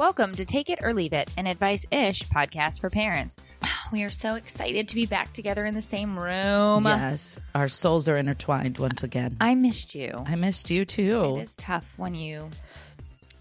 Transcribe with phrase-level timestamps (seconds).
[0.00, 3.36] Welcome to Take It or Leave It, an advice ish podcast for parents.
[3.92, 6.86] We are so excited to be back together in the same room.
[6.86, 9.36] Yes, our souls are intertwined once again.
[9.42, 10.24] I missed you.
[10.26, 11.34] I missed you too.
[11.36, 12.48] It is tough when you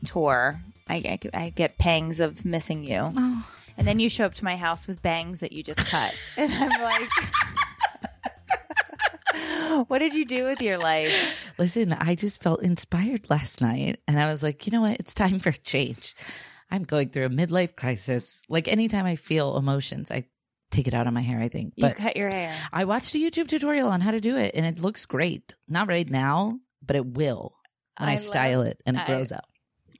[0.05, 0.59] tour.
[0.89, 3.13] I, I, I get pangs of missing you.
[3.15, 3.47] Oh.
[3.77, 6.13] And then you show up to my house with bangs that you just cut.
[6.37, 7.09] and I'm like,
[9.87, 11.53] what did you do with your life?
[11.57, 14.99] Listen, I just felt inspired last night and I was like, you know what?
[14.99, 16.15] It's time for a change.
[16.71, 18.41] I'm going through a midlife crisis.
[18.49, 20.25] Like anytime I feel emotions, I
[20.71, 21.73] take it out on my hair, I think.
[21.75, 22.55] You cut your hair.
[22.71, 25.55] I watched a YouTube tutorial on how to do it and it looks great.
[25.67, 27.55] Not right now, but it will
[27.97, 29.45] when I, I style love- it and it I- grows out.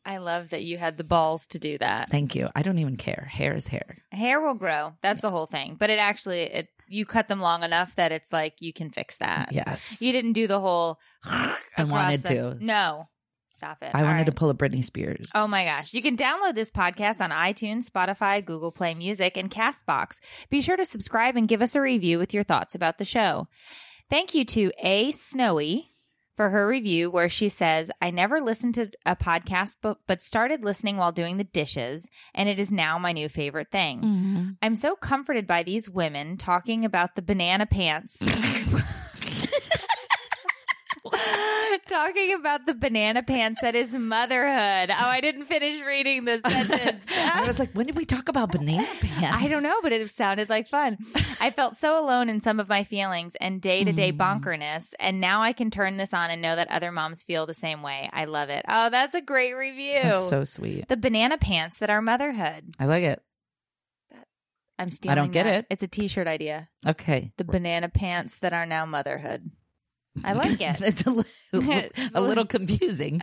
[0.06, 2.10] I love that you had the balls to do that.
[2.10, 2.50] Thank you.
[2.56, 3.28] I don't even care.
[3.30, 3.98] Hair is hair.
[4.12, 4.94] Hair will grow.
[5.04, 5.76] That's the whole thing.
[5.78, 9.18] But it actually it you cut them long enough that it's like you can fix
[9.18, 9.50] that.
[9.52, 10.02] Yes.
[10.02, 12.58] You didn't do the whole I wanted the- to.
[12.66, 13.10] No.
[13.60, 13.92] Stop it.
[13.94, 15.30] I All wanted to pull a Britney Spears.
[15.36, 15.94] Oh my gosh.
[15.94, 20.20] You can download this podcast on iTunes, Spotify, Google Play Music, and Castbox.
[20.50, 23.50] Be sure to subscribe and give us a review with your thoughts about the show.
[24.10, 25.90] Thank you to A Snowy
[26.38, 30.64] for her review where she says, I never listened to a podcast but, but started
[30.64, 34.02] listening while doing the dishes, and it is now my new favorite thing.
[34.02, 34.58] Mhm.
[34.62, 38.22] I'm so comforted by these women talking about the banana pants.
[41.90, 44.90] talking about the banana pants that is motherhood.
[44.92, 47.06] Oh, I didn't finish reading the sentence.
[47.18, 49.44] I was like, when did we talk about banana pants?
[49.44, 50.98] I don't know, but it sounded like fun.
[51.42, 54.94] I felt so alone in some of my feelings and day to day bonkerness.
[55.00, 57.82] And now I can turn this on and know that other moms feel the same
[57.82, 58.10] way.
[58.14, 58.64] I love it.
[58.68, 60.00] Oh, that's a great review.
[60.04, 60.88] That's so sweet.
[60.88, 62.74] the banana pants that are motherhood.
[62.80, 63.22] I like it.
[64.78, 65.56] I'm stealing I don't get that.
[65.56, 65.66] it.
[65.70, 66.70] It's a t shirt idea.
[66.88, 67.34] Okay.
[67.36, 69.52] The banana pants that are now motherhood.
[70.24, 70.82] I like it.
[70.82, 73.22] it's a, li- It's a little confusing.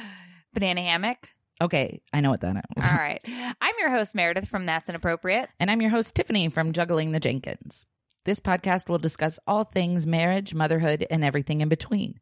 [0.54, 1.28] banana hammock.
[1.60, 2.84] Okay, I know what that is.
[2.84, 3.20] All right.
[3.60, 5.48] I'm your host, Meredith from That's Inappropriate.
[5.58, 7.84] And I'm your host, Tiffany from Juggling the Jenkins.
[8.24, 12.20] This podcast will discuss all things marriage, motherhood, and everything in between.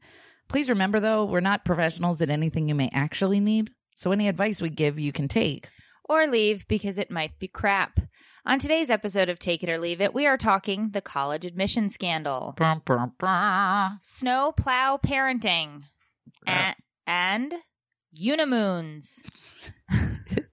[0.49, 3.71] Please remember, though, we're not professionals at anything you may actually need.
[3.97, 5.69] So any advice we give, you can take.
[6.09, 7.99] or leave because it might be crap.
[8.47, 11.91] On today's episode of Take It or Leave It, we are talking the college admission
[11.91, 12.55] scandal,
[14.03, 15.83] snow plow parenting,
[16.47, 16.51] uh.
[16.51, 16.77] and,
[17.09, 17.55] and
[18.17, 19.25] unimoons.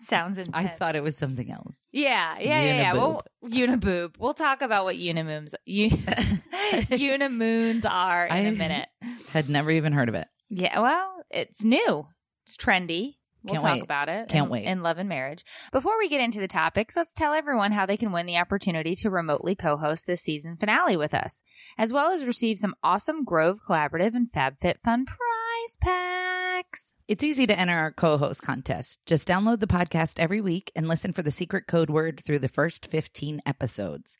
[0.00, 0.56] Sounds intense.
[0.56, 1.76] I thought it was something else.
[1.92, 2.92] Yeah, yeah, yeah, yeah.
[2.92, 4.14] Well, uniboob.
[4.18, 5.90] We'll talk about what unimoons, un-
[6.92, 8.88] unimoons are in a I- minute.
[9.32, 10.28] Had never even heard of it.
[10.48, 12.06] Yeah, well, it's new.
[12.44, 13.16] It's trendy.
[13.42, 13.82] We'll Can't talk wait.
[13.82, 14.28] about it.
[14.28, 14.64] Can't in, wait.
[14.64, 15.44] In love and marriage.
[15.72, 18.94] Before we get into the topics, let's tell everyone how they can win the opportunity
[18.96, 21.40] to remotely co-host this season finale with us,
[21.78, 26.94] as well as receive some awesome Grove Collaborative and FabFitFun prize packs.
[27.08, 29.00] It's easy to enter our co host contest.
[29.06, 32.48] Just download the podcast every week and listen for the secret code word through the
[32.48, 34.18] first 15 episodes.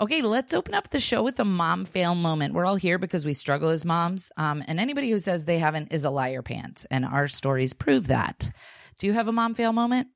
[0.00, 2.54] Okay, let's open up the show with a mom fail moment.
[2.54, 4.30] We're all here because we struggle as moms.
[4.36, 6.86] Um, and anybody who says they haven't is a liar pants.
[6.90, 8.50] And our stories prove that.
[8.98, 10.08] Do you have a mom fail moment?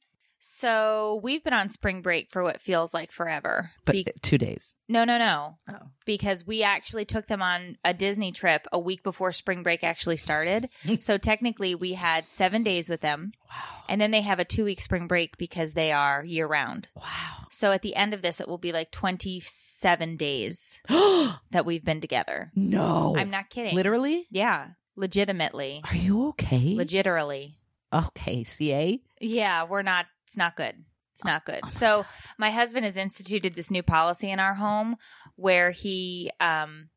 [0.42, 3.70] So we've been on spring break for what feels like forever.
[3.84, 4.74] But Be- two days.
[4.88, 5.56] no, no, no.
[5.68, 5.88] Oh.
[6.06, 10.16] Because we actually took them on a Disney trip a week before spring break actually
[10.16, 10.70] started.
[11.00, 13.32] so technically, we had seven days with them.
[13.50, 13.82] Wow.
[13.88, 16.88] And then they have a two week spring break because they are year round.
[16.96, 17.46] Wow.
[17.50, 22.00] So at the end of this, it will be like 27 days that we've been
[22.00, 22.50] together.
[22.56, 23.14] no.
[23.16, 23.74] I'm not kidding.
[23.74, 24.26] Literally?
[24.30, 24.68] Yeah.
[24.96, 25.82] Legitimately.
[25.84, 26.74] Are you okay?
[26.76, 27.54] Legiterally.
[27.92, 29.00] okay, CA.
[29.20, 30.84] Yeah, we're not, it's not good.
[31.12, 31.72] It's not good.
[31.72, 32.06] so
[32.38, 34.94] my husband has instituted this new policy in our home
[35.34, 36.90] where he um,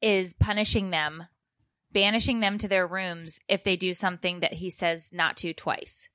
[0.00, 1.24] is punishing them,
[1.92, 6.08] banishing them to their rooms if they do something that he says not to twice.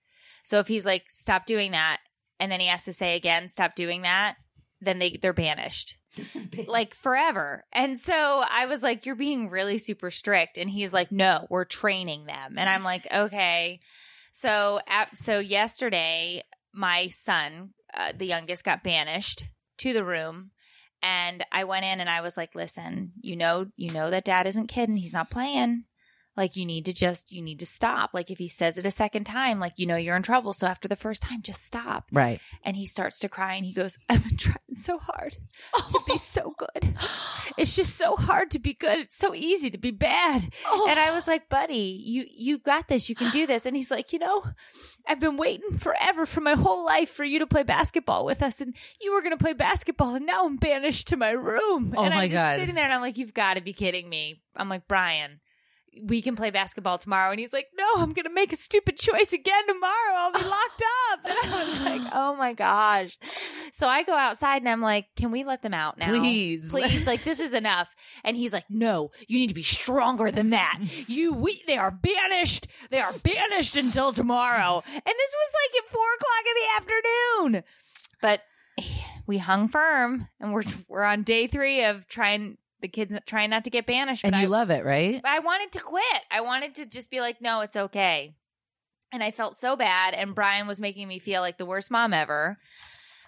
[0.43, 1.99] So if he's like, stop doing that,
[2.39, 4.37] and then he has to say again, stop doing that,
[4.81, 5.95] then they they're banished.
[6.67, 7.65] like forever.
[7.71, 10.57] And so I was like, You're being really super strict.
[10.57, 12.55] And he's like, No, we're training them.
[12.57, 13.79] And I'm like, Okay.
[14.37, 19.45] So, at, so yesterday, my son, uh, the youngest, got banished
[19.79, 20.51] to the room.
[21.01, 24.45] And I went in and I was like, listen, you know, you know that dad
[24.45, 24.97] isn't kidding.
[24.97, 25.85] He's not playing.
[26.37, 28.11] Like you need to just, you need to stop.
[28.13, 30.53] Like if he says it a second time, like you know you're in trouble.
[30.53, 32.05] So after the first time, just stop.
[32.11, 32.39] Right.
[32.63, 35.37] And he starts to cry and he goes, I've been trying so hard
[35.89, 36.95] to be so good.
[37.57, 38.99] It's just so hard to be good.
[38.99, 40.53] It's so easy to be bad.
[40.87, 43.09] And I was like, buddy, you, you got this.
[43.09, 43.65] You can do this.
[43.65, 44.43] And he's like, you know,
[45.07, 48.61] I've been waiting forever for my whole life for you to play basketball with us.
[48.61, 50.15] And you were going to play basketball.
[50.15, 51.95] And now I'm banished to my room.
[51.97, 52.55] Oh and my I'm just God.
[52.59, 54.41] sitting there and I'm like, you've got to be kidding me.
[54.55, 55.39] I'm like, Brian,
[56.03, 57.31] we can play basketball tomorrow.
[57.31, 60.13] And he's like, no, I'm going to make a stupid choice again tomorrow.
[60.15, 61.19] I'll be locked up.
[61.25, 63.17] And I was like, oh my gosh.
[63.71, 66.07] So I go outside and I'm like, can we let them out now?
[66.07, 66.69] Please.
[66.69, 67.05] Please.
[67.07, 67.95] Like, this is enough.
[68.23, 70.79] And he's like, no, you need to be stronger than that.
[71.07, 72.67] You, we, they are banished.
[72.89, 74.83] They are banished until tomorrow.
[74.85, 77.63] And this was like at four o'clock in the afternoon.
[78.21, 78.41] But
[79.27, 83.63] we hung firm and we're, we're on day three of trying, the kids trying not
[83.65, 84.23] to get banished.
[84.23, 85.21] And you I, love it, right?
[85.23, 86.03] I wanted to quit.
[86.31, 88.35] I wanted to just be like, no, it's okay.
[89.11, 90.13] And I felt so bad.
[90.13, 92.57] And Brian was making me feel like the worst mom ever.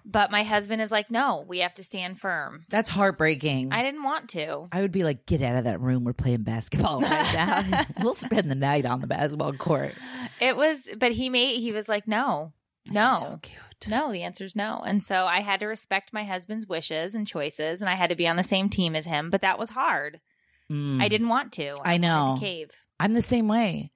[0.06, 2.64] But my husband is like, no, we have to stand firm.
[2.70, 3.72] That's heartbreaking.
[3.72, 4.66] I didn't want to.
[4.72, 6.04] I would be like, get out of that room.
[6.04, 7.86] We're playing basketball right now.
[8.02, 9.94] we'll spend the night on the basketball court.
[10.40, 12.54] It was, but he made, he was like, no,
[12.92, 13.18] no.
[13.22, 13.60] So cute.
[13.88, 14.82] No, the answer is no.
[14.86, 18.16] And so I had to respect my husband's wishes and choices, and I had to
[18.16, 20.20] be on the same team as him, but that was hard.
[20.72, 21.02] Mm.
[21.02, 21.76] I didn't want to.
[21.84, 22.36] I wanted know.
[22.36, 22.72] to cave.
[23.00, 23.92] I'm the same way.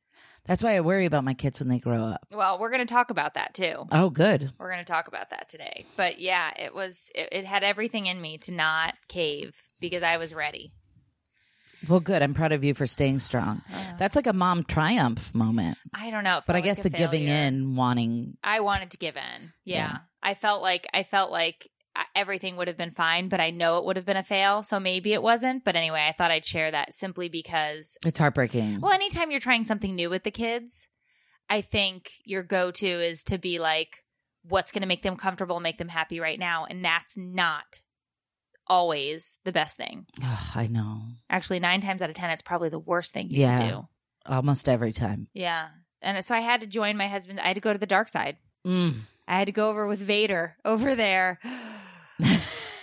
[0.45, 2.27] That's why I worry about my kids when they grow up.
[2.31, 3.85] Well, we're going to talk about that too.
[3.91, 4.51] Oh, good.
[4.57, 5.85] We're going to talk about that today.
[5.95, 10.17] But yeah, it was it, it had everything in me to not cave because I
[10.17, 10.73] was ready.
[11.89, 12.21] Well, good.
[12.21, 13.61] I'm proud of you for staying strong.
[13.99, 15.77] That's like a mom triumph moment.
[15.93, 16.41] I don't know.
[16.47, 18.37] But I guess like the a giving in, wanting.
[18.43, 19.53] I wanted to give in.
[19.65, 19.75] Yeah.
[19.75, 19.97] Yeah.
[20.21, 23.77] I felt like I felt like uh, everything would have been fine, but I know
[23.77, 25.63] it would have been a fail, so maybe it wasn't.
[25.63, 28.81] But anyway, I thought I'd share that simply because It's heartbreaking.
[28.81, 30.87] well, anytime you're trying something new with the kids,
[31.49, 34.03] I think your go-to is to be like
[34.43, 37.81] what's going to make them comfortable, make them happy right now, and that's not
[38.73, 40.05] always the best thing.
[40.23, 41.01] Ugh, I know.
[41.29, 43.57] Actually, 9 times out of 10 it's probably the worst thing you Yeah.
[43.59, 43.87] can do.
[44.25, 45.27] Almost every time.
[45.33, 45.67] Yeah.
[46.01, 47.39] And so I had to join my husband.
[47.39, 48.37] I had to go to the dark side.
[48.65, 49.01] Mm.
[49.27, 51.39] I had to go over with Vader over there.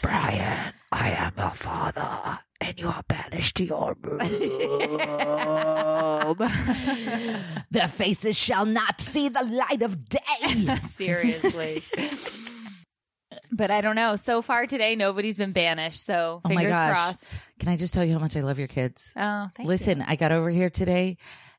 [0.03, 4.19] Brian, I am your father, and you are banished to your room.
[7.71, 10.79] Their faces shall not see the light of day.
[10.89, 11.83] Seriously.
[13.52, 14.17] But I don't know.
[14.17, 16.05] So far today, nobody's been banished.
[16.05, 16.91] So Oh my fingers gosh.
[16.93, 17.38] crossed.
[17.58, 19.12] Can I just tell you how much I love your kids?
[19.17, 19.67] Oh, thank you.
[19.67, 20.05] Listen, you.
[20.08, 21.17] I got over here today,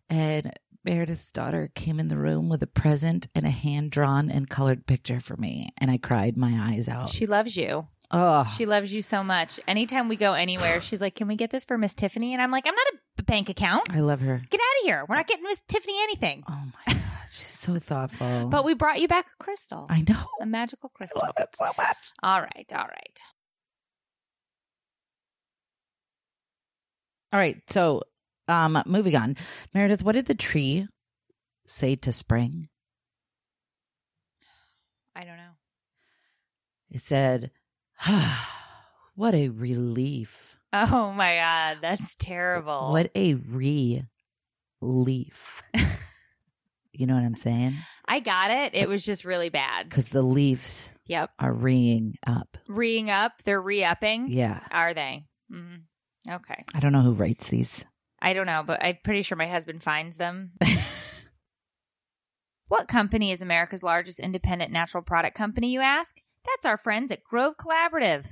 [0.09, 0.51] and
[0.83, 4.85] Meredith's daughter came in the room with a present and a hand drawn and colored
[4.88, 7.09] picture for me, and I cried my eyes out.
[7.09, 7.88] She loves you.
[8.09, 9.59] oh, She loves you so much.
[9.67, 12.51] Anytime we go anywhere, she's like, "Can we get this for Miss Tiffany?" And I'm
[12.51, 12.87] like, "I'm not
[13.19, 13.89] a bank account.
[13.91, 14.42] I love her.
[14.49, 15.06] Get out of here.
[15.07, 16.94] We're not getting Miss Tiffany anything." Oh my
[17.61, 18.47] so thoughtful.
[18.49, 20.25] But we brought you back a crystal, I know.
[20.41, 21.21] a magical I crystal.
[21.21, 22.11] love it so much.
[22.23, 23.19] All right, all right.
[27.33, 28.01] All right, so
[28.47, 29.37] um, moving on.
[29.73, 30.87] Meredith, what did the tree
[31.65, 32.68] say to spring?
[35.15, 35.56] I don't know.
[36.89, 37.51] It said,
[38.06, 38.49] ah,
[39.15, 40.57] "What a relief!
[40.73, 42.91] Oh my god, that's terrible.
[42.91, 44.23] What a relief!"
[46.94, 47.74] you know what I'm saying?
[48.07, 48.76] I got it.
[48.76, 49.90] It was just really bad.
[49.90, 51.31] Because the leaves Yep.
[51.40, 52.57] are reeing up.
[52.68, 53.42] Reing up.
[53.45, 54.28] They're re-upping.
[54.30, 55.26] Yeah, Are they?
[55.50, 55.76] hmm
[56.30, 56.66] Okay.
[56.76, 57.86] I don't know who writes these.
[58.21, 60.52] I don't know, but I'm pretty sure my husband finds them.
[62.68, 66.21] what company is America's largest independent natural product company, you ask?
[66.45, 68.26] That's our friends at Grove Collaborative.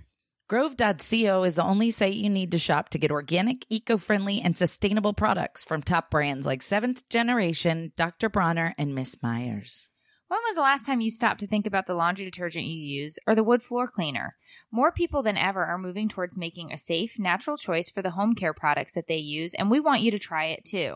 [0.50, 4.58] Grove.co is the only site you need to shop to get organic, eco friendly, and
[4.58, 8.29] sustainable products from top brands like Seventh Generation, Dr.
[8.29, 9.91] Bronner, and Miss Myers.
[10.27, 13.20] When was the last time you stopped to think about the laundry detergent you use
[13.27, 14.38] or the wood floor cleaner?
[14.72, 18.34] More people than ever are moving towards making a safe, natural choice for the home
[18.34, 20.96] care products that they use, and we want you to try it too.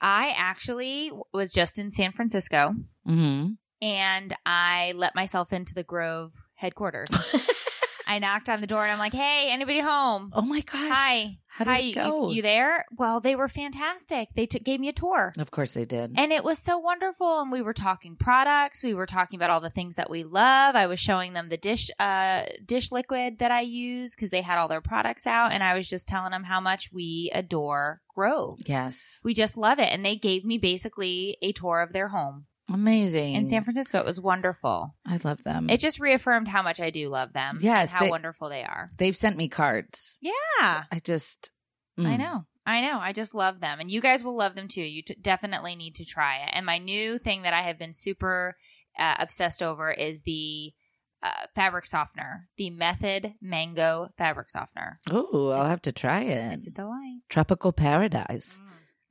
[0.00, 2.74] I actually was just in San Francisco
[3.06, 3.50] Mm-hmm.
[3.82, 7.10] and I let myself into the Grove headquarters.
[8.12, 10.30] I knocked on the door and I'm like, "Hey, anybody home?
[10.34, 10.90] Oh my gosh.
[10.90, 12.30] Hi, How did Hi, it you- go?
[12.30, 12.84] You, there?
[12.96, 14.28] Well, they were fantastic.
[14.34, 15.32] They took gave me a tour.
[15.38, 16.12] of course they did.
[16.16, 17.40] And it was so wonderful.
[17.40, 18.82] And we were talking products.
[18.82, 20.76] We were talking about all the things that we love.
[20.76, 24.58] I was showing them the dish uh, dish liquid that I use because they had
[24.58, 25.52] all their products out.
[25.52, 28.58] And I was just telling them how much we adore Grove.
[28.66, 29.20] yes.
[29.24, 29.88] We just love it.
[29.90, 33.34] And they gave me basically a tour of their home Amazing.
[33.34, 33.98] in San Francisco.
[33.98, 34.94] It was wonderful.
[35.06, 35.68] I love them.
[35.68, 37.58] It just reaffirmed how much I do love them.
[37.60, 38.88] Yes, and how they- wonderful they are.
[38.98, 40.16] They've sent me cards.
[40.20, 40.84] Yeah.
[40.90, 41.50] I just.
[41.98, 42.18] I mm.
[42.18, 42.44] know.
[42.64, 42.98] I know.
[43.00, 43.80] I just love them.
[43.80, 44.82] And you guys will love them too.
[44.82, 46.50] You t- definitely need to try it.
[46.52, 48.54] And my new thing that I have been super
[48.98, 50.72] uh, obsessed over is the
[51.22, 54.98] uh, fabric softener, the Method Mango fabric softener.
[55.10, 56.54] Oh, I'll have to try it.
[56.54, 57.20] It's a delight.
[57.28, 58.60] Tropical Paradise.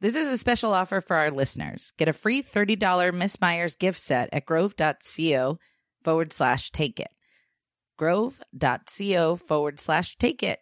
[0.01, 1.93] This is a special offer for our listeners.
[1.97, 5.59] Get a free $30 Miss Myers gift set at grove.co
[6.03, 7.11] forward slash take it.
[7.97, 10.59] Grove.co forward slash take it.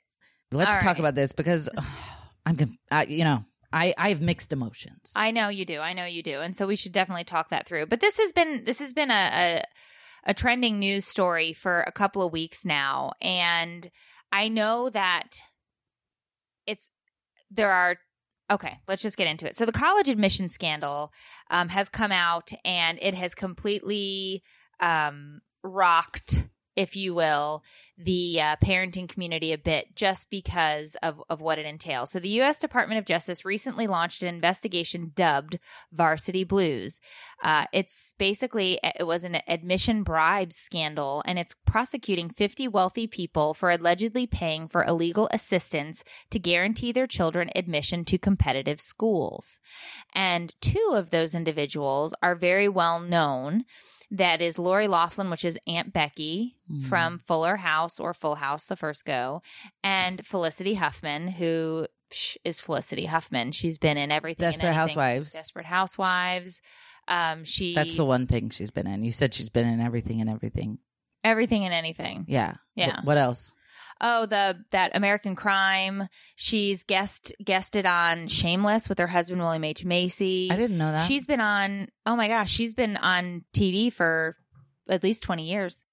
[0.51, 0.99] Let's All talk right.
[0.99, 1.69] about this because
[2.45, 5.11] I'm, con- I, you know, I, I have mixed emotions.
[5.15, 5.79] I know you do.
[5.79, 6.41] I know you do.
[6.41, 7.85] And so we should definitely talk that through.
[7.85, 9.63] But this has been this has been a, a
[10.25, 13.89] a trending news story for a couple of weeks now, and
[14.31, 15.39] I know that
[16.67, 16.89] it's
[17.49, 17.97] there are.
[18.51, 19.55] Okay, let's just get into it.
[19.55, 21.11] So the college admission scandal
[21.51, 24.43] um, has come out, and it has completely
[24.79, 26.47] um, rocked,
[26.79, 27.61] if you will,
[27.97, 32.11] the uh, parenting community a bit just because of, of what it entails.
[32.11, 32.57] So, the U.S.
[32.57, 35.59] Department of Justice recently launched an investigation dubbed
[35.91, 37.01] Varsity Blues.
[37.43, 43.53] Uh, it's basically, it was an admission bribes scandal, and it's prosecuting 50 wealthy people
[43.53, 49.59] for allegedly paying for illegal assistance to guarantee their children admission to competitive schools.
[50.15, 53.65] And two of those individuals are very well known.
[54.11, 56.85] That is Lori Loughlin, which is Aunt Becky Mm.
[56.85, 59.41] from Fuller House or Full House, the first go,
[59.83, 61.87] and Felicity Huffman, who
[62.43, 63.51] is Felicity Huffman.
[63.51, 64.47] She's been in everything.
[64.47, 64.73] Desperate.
[64.73, 65.31] Housewives.
[65.33, 66.59] Desperate Housewives.
[67.07, 69.03] Um, she That's the one thing she's been in.
[69.03, 70.79] You said she's been in everything and everything.
[71.23, 72.25] everything and anything.
[72.27, 72.55] Yeah.
[72.75, 73.01] Yeah.
[73.03, 73.51] What else?
[74.01, 76.07] Oh, the that American Crime.
[76.35, 80.49] She's guest guested on Shameless with her husband William H Macy.
[80.51, 81.05] I didn't know that.
[81.07, 81.89] She's been on.
[82.05, 84.35] Oh my gosh, she's been on TV for
[84.87, 85.85] at least twenty years.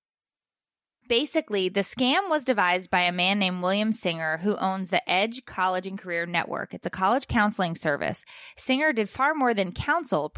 [1.09, 5.45] Basically, the scam was devised by a man named William Singer, who owns the Edge
[5.45, 6.75] College and Career Network.
[6.75, 8.25] It's a college counseling service.
[8.57, 10.29] Singer did far more than counsel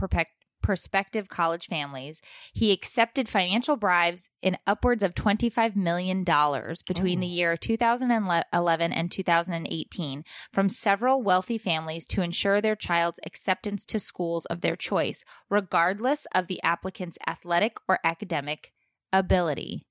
[0.62, 2.20] prospective college families.
[2.52, 7.20] He accepted financial bribes in upwards of $25 million between Oh.
[7.20, 13.98] the year 2011 and 2018 from several wealthy families to ensure their child's acceptance to
[13.98, 18.72] schools of their choice, regardless of the applicant's athletic or academic
[19.12, 19.84] ability.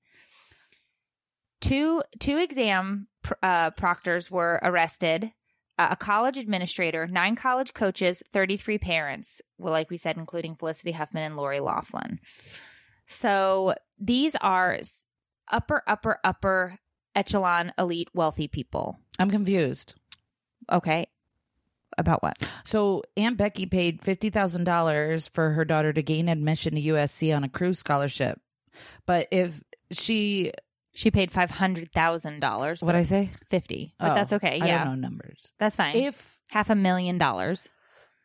[1.60, 3.08] Two two exam
[3.42, 5.32] uh, proctors were arrested.
[5.78, 10.92] Uh, a college administrator, nine college coaches, 33 parents, well, like we said, including Felicity
[10.92, 12.18] Huffman and Lori Loughlin.
[13.06, 14.78] So these are
[15.50, 16.78] upper, upper, upper
[17.14, 18.98] echelon elite wealthy people.
[19.18, 19.94] I'm confused.
[20.70, 21.06] Okay.
[21.96, 22.36] About what?
[22.64, 27.34] So Aunt Becky paid fifty thousand dollars for her daughter to gain admission to USC
[27.34, 28.40] on a crew scholarship.
[29.04, 30.52] But if she,
[30.98, 32.82] She paid $500,000.
[32.82, 33.30] what I say?
[33.50, 33.94] 50.
[34.00, 34.58] But Oh, that's okay.
[34.60, 34.84] I Yeah.
[34.84, 35.52] don't know numbers.
[35.60, 35.94] That's fine.
[35.94, 37.68] If Half a million dollars.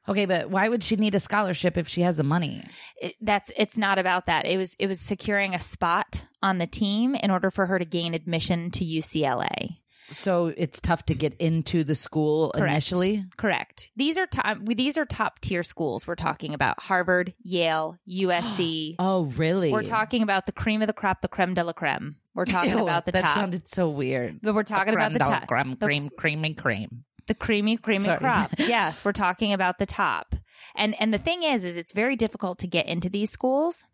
[0.10, 2.64] okay, but why would she need a scholarship if she has the money?
[3.00, 4.48] it, that's it's not about that.
[4.48, 7.86] It was it was securing a spot on the team in order for her to
[7.86, 9.78] gain admission to UCLA.
[10.12, 12.70] So it's tough to get into the school Correct.
[12.72, 13.26] initially.
[13.38, 13.90] Correct.
[13.96, 16.06] These are top these are top tier schools.
[16.06, 18.96] We're talking about Harvard, Yale, USC.
[19.00, 19.72] Oh, really?
[19.72, 22.16] We're talking about the cream of the crop, the creme de la creme.
[22.36, 23.36] We're talking Ew, about the that top.
[23.36, 24.40] sounded so weird.
[24.42, 25.48] but we're talking about the de la top.
[25.48, 27.04] creme, the- cream, creamy cream.
[27.28, 28.18] the creamy creamy Sorry.
[28.20, 30.36] crop yes we're talking about the top
[30.76, 33.86] and and the thing is is it's very difficult to get into these schools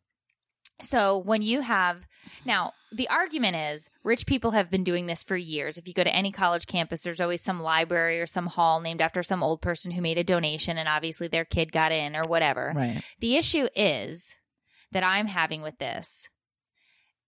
[0.81, 2.07] so when you have
[2.45, 6.03] now the argument is rich people have been doing this for years if you go
[6.03, 9.61] to any college campus there's always some library or some hall named after some old
[9.61, 13.01] person who made a donation and obviously their kid got in or whatever Right.
[13.19, 14.31] the issue is
[14.91, 16.27] that I'm having with this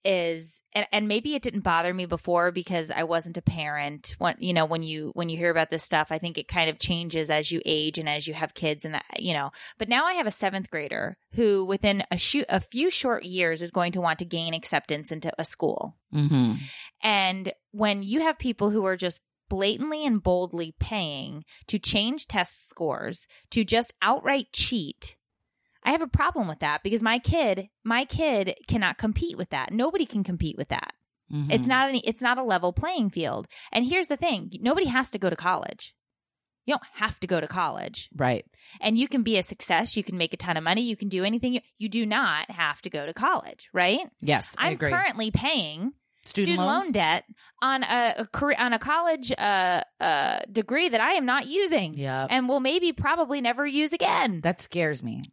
[0.03, 4.15] is and, and maybe it didn't bother me before because I wasn't a parent.
[4.17, 6.69] When you know, when you when you hear about this stuff, I think it kind
[6.69, 9.51] of changes as you age and as you have kids and that, you know.
[9.77, 13.61] But now I have a seventh grader who within a shoot a few short years
[13.61, 15.95] is going to want to gain acceptance into a school.
[16.13, 16.53] Mm-hmm.
[17.03, 22.69] And when you have people who are just blatantly and boldly paying to change test
[22.69, 25.17] scores, to just outright cheat,
[25.83, 29.71] I have a problem with that because my kid, my kid cannot compete with that.
[29.71, 30.93] Nobody can compete with that.
[31.31, 31.51] Mm-hmm.
[31.51, 33.47] It's not any it's not a level playing field.
[33.71, 35.95] And here's the thing, nobody has to go to college.
[36.65, 38.09] You don't have to go to college.
[38.15, 38.45] Right.
[38.79, 39.97] And you can be a success.
[39.97, 40.81] You can make a ton of money.
[40.83, 41.53] You can do anything.
[41.53, 44.01] You, you do not have to go to college, right?
[44.19, 44.55] Yes.
[44.59, 47.23] I'm currently paying student, student loan debt
[47.63, 51.95] on a, a career, on a college uh, uh, degree that I am not using
[51.95, 52.27] Yeah.
[52.29, 54.41] and will maybe probably never use again.
[54.41, 55.23] That scares me.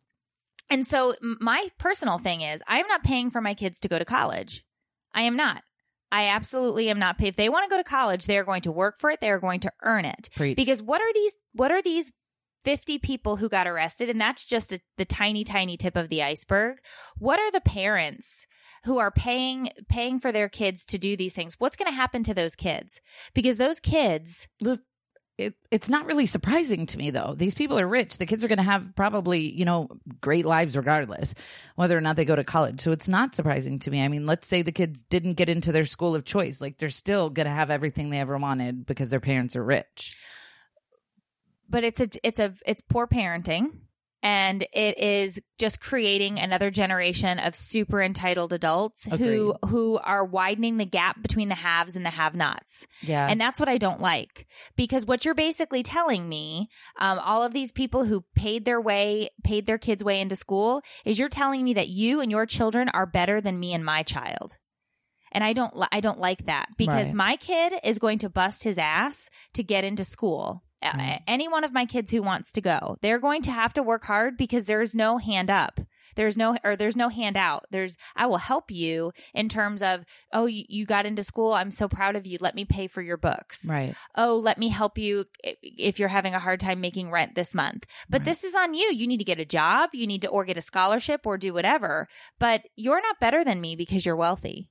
[0.70, 3.98] And so my personal thing is I am not paying for my kids to go
[3.98, 4.64] to college.
[5.14, 5.62] I am not.
[6.10, 7.30] I absolutely am not paying.
[7.30, 9.20] If they want to go to college, they are going to work for it.
[9.20, 10.30] They are going to earn it.
[10.34, 10.56] Preach.
[10.56, 12.12] Because what are these what are these
[12.64, 16.22] 50 people who got arrested and that's just a, the tiny tiny tip of the
[16.22, 16.78] iceberg.
[17.16, 18.46] What are the parents
[18.84, 21.56] who are paying paying for their kids to do these things?
[21.58, 23.00] What's going to happen to those kids?
[23.32, 24.48] Because those kids
[25.38, 27.34] it, it's not really surprising to me though.
[27.36, 28.18] These people are rich.
[28.18, 29.88] The kids are going to have probably, you know,
[30.20, 31.34] great lives regardless,
[31.76, 32.80] whether or not they go to college.
[32.80, 34.02] So it's not surprising to me.
[34.02, 36.60] I mean, let's say the kids didn't get into their school of choice.
[36.60, 40.16] Like they're still going to have everything they ever wanted because their parents are rich.
[41.68, 43.70] but it's a it's a it's poor parenting
[44.28, 50.76] and it is just creating another generation of super entitled adults who who are widening
[50.76, 53.26] the gap between the haves and the have-nots Yeah.
[53.30, 56.68] and that's what i don't like because what you're basically telling me
[57.00, 60.82] um, all of these people who paid their way paid their kids way into school
[61.04, 64.02] is you're telling me that you and your children are better than me and my
[64.02, 64.56] child
[65.32, 67.14] and I don't I don't like that because Right.
[67.14, 70.62] my kid is going to bust his ass to get into school.
[70.82, 70.94] Right.
[70.94, 71.24] Mm-hmm.
[71.26, 74.04] Any one of my kids who wants to go, they're going to have to work
[74.04, 75.80] hard because there's no hand up.
[76.16, 77.66] There's no or there's no handout.
[77.70, 81.52] There's I will help you in terms of oh you, you got into school.
[81.52, 82.38] I'm so proud of you.
[82.40, 83.68] Let me pay for your books.
[83.68, 83.94] right.
[84.16, 87.84] Oh, let me help you if you're having a hard time making rent this month.
[88.08, 88.24] But Right.
[88.26, 88.90] this is on you.
[88.92, 89.90] You need to get a job.
[89.92, 92.06] You need to or get a scholarship or do whatever.
[92.40, 94.70] But you're not better than me because you're wealthy.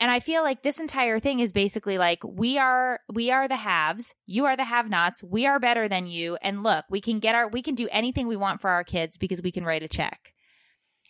[0.00, 3.56] And I feel like this entire thing is basically like we are we are the
[3.56, 7.34] haves, you are the have-nots, we are better than you and look, we can get
[7.34, 9.88] our we can do anything we want for our kids because we can write a
[9.88, 10.32] check.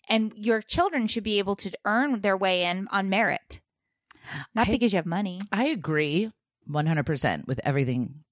[0.08, 3.60] And your children should be able to earn their way in on merit.
[4.54, 5.40] Not I- because you have money.
[5.50, 6.30] I agree
[6.68, 8.24] 100% with everything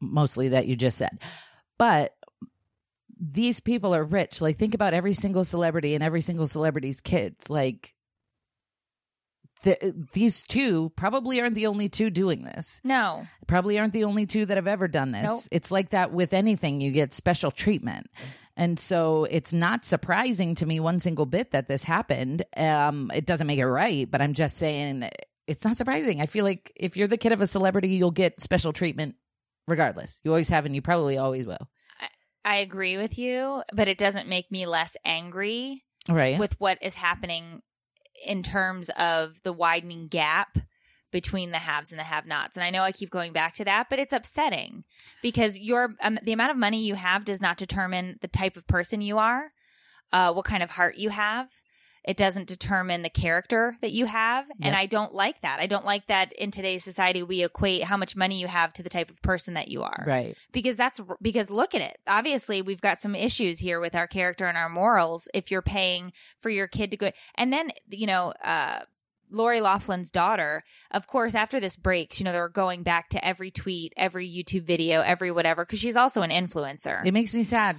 [0.00, 1.20] mostly that you just said.
[1.78, 2.12] But
[3.18, 4.40] these people are rich.
[4.40, 7.48] Like think about every single celebrity and every single celebrity's kids.
[7.48, 7.94] Like
[9.64, 12.80] the, these two probably aren't the only two doing this.
[12.84, 13.26] No.
[13.46, 15.24] Probably aren't the only two that have ever done this.
[15.24, 15.42] Nope.
[15.50, 18.08] It's like that with anything you get special treatment.
[18.56, 22.44] And so it's not surprising to me one single bit that this happened.
[22.56, 25.08] Um, it doesn't make it right, but I'm just saying
[25.48, 26.20] it's not surprising.
[26.20, 29.16] I feel like if you're the kid of a celebrity, you'll get special treatment
[29.66, 30.20] regardless.
[30.22, 31.68] You always have and you probably always will.
[32.44, 36.38] I agree with you, but it doesn't make me less angry Right.
[36.38, 37.62] with what is happening
[38.26, 40.58] in terms of the widening gap
[41.10, 42.56] between the haves and the have-nots.
[42.56, 44.82] And I know I keep going back to that, but it's upsetting
[45.22, 48.66] because your um, the amount of money you have does not determine the type of
[48.66, 49.52] person you are,
[50.12, 51.50] uh, what kind of heart you have.
[52.04, 55.60] It doesn't determine the character that you have, and I don't like that.
[55.60, 58.82] I don't like that in today's society we equate how much money you have to
[58.82, 60.36] the type of person that you are right.
[60.52, 64.46] because that's because look at it obviously we've got some issues here with our character
[64.46, 68.32] and our morals if you're paying for your kid to go and then you know
[68.44, 68.80] uh
[69.30, 70.62] Lori Loughlin's daughter,
[70.92, 74.62] of course, after this breaks, you know, they're going back to every tweet, every YouTube
[74.62, 77.04] video, every whatever, because she's also an influencer.
[77.04, 77.76] It makes me sad.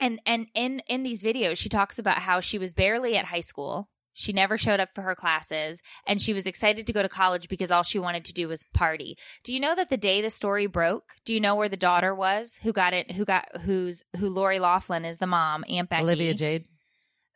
[0.00, 3.40] And and in in these videos, she talks about how she was barely at high
[3.40, 3.88] school.
[4.14, 7.48] She never showed up for her classes and she was excited to go to college
[7.48, 9.16] because all she wanted to do was party.
[9.42, 12.14] Do you know that the day the story broke, do you know where the daughter
[12.14, 16.02] was who got it who got who's who Lori Loughlin is the mom, Aunt Becky.
[16.02, 16.66] Olivia Jade.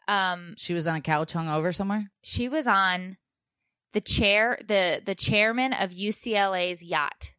[0.06, 2.10] Um She was on a couch hung over somewhere.
[2.22, 3.16] she was on
[3.94, 7.32] the chair the the chairman of UCLA's yacht.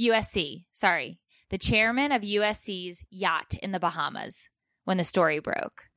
[0.00, 1.18] USC, sorry.
[1.50, 4.48] The chairman of USC's yacht in the Bahamas
[4.84, 5.88] when the story broke.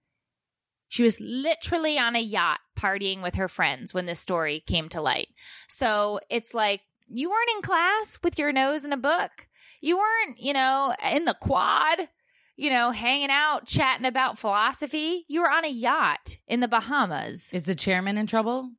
[0.87, 5.01] She was literally on a yacht partying with her friends when this story came to
[5.01, 5.29] light.
[5.67, 9.47] So it's like you weren't in class with your nose in a book.
[9.81, 12.09] You weren't, you know, in the quad,
[12.55, 15.25] you know, hanging out, chatting about philosophy.
[15.27, 17.49] You were on a yacht in the Bahamas.
[17.51, 18.71] Is the chairman in trouble?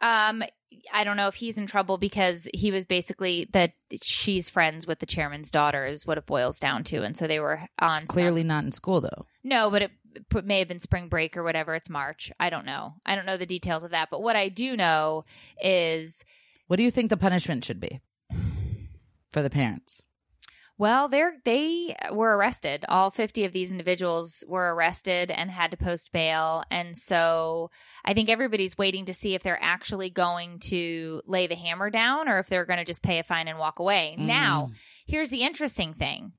[0.00, 0.42] Um,
[0.92, 4.98] I don't know if he's in trouble because he was basically that she's friends with
[4.98, 8.14] the chairman's daughter is what it boils down to, and so they were on some-
[8.14, 9.26] Clearly not in school though.
[9.42, 9.90] no, but it
[10.44, 11.74] may have been spring break or whatever.
[11.74, 12.30] It's March.
[12.40, 12.94] I don't know.
[13.04, 14.08] I don't know the details of that.
[14.10, 15.24] But what I do know
[15.62, 16.24] is,
[16.68, 18.00] What do you think the punishment should be
[19.30, 20.02] for the parents?
[20.78, 22.84] Well, they're they were arrested.
[22.88, 26.64] All 50 of these individuals were arrested and had to post bail.
[26.70, 27.70] And so
[28.04, 32.28] I think everybody's waiting to see if they're actually going to lay the hammer down
[32.28, 34.16] or if they're going to just pay a fine and walk away.
[34.18, 34.26] Mm.
[34.26, 34.70] Now,
[35.06, 36.32] here's the interesting thing.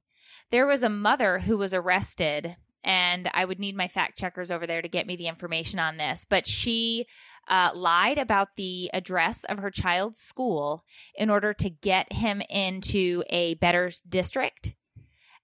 [0.51, 4.65] There was a mother who was arrested and I would need my fact checkers over
[4.65, 7.05] there to get me the information on this, but she
[7.49, 13.23] uh, lied about the address of her child's school in order to get him into
[13.29, 14.73] a better district.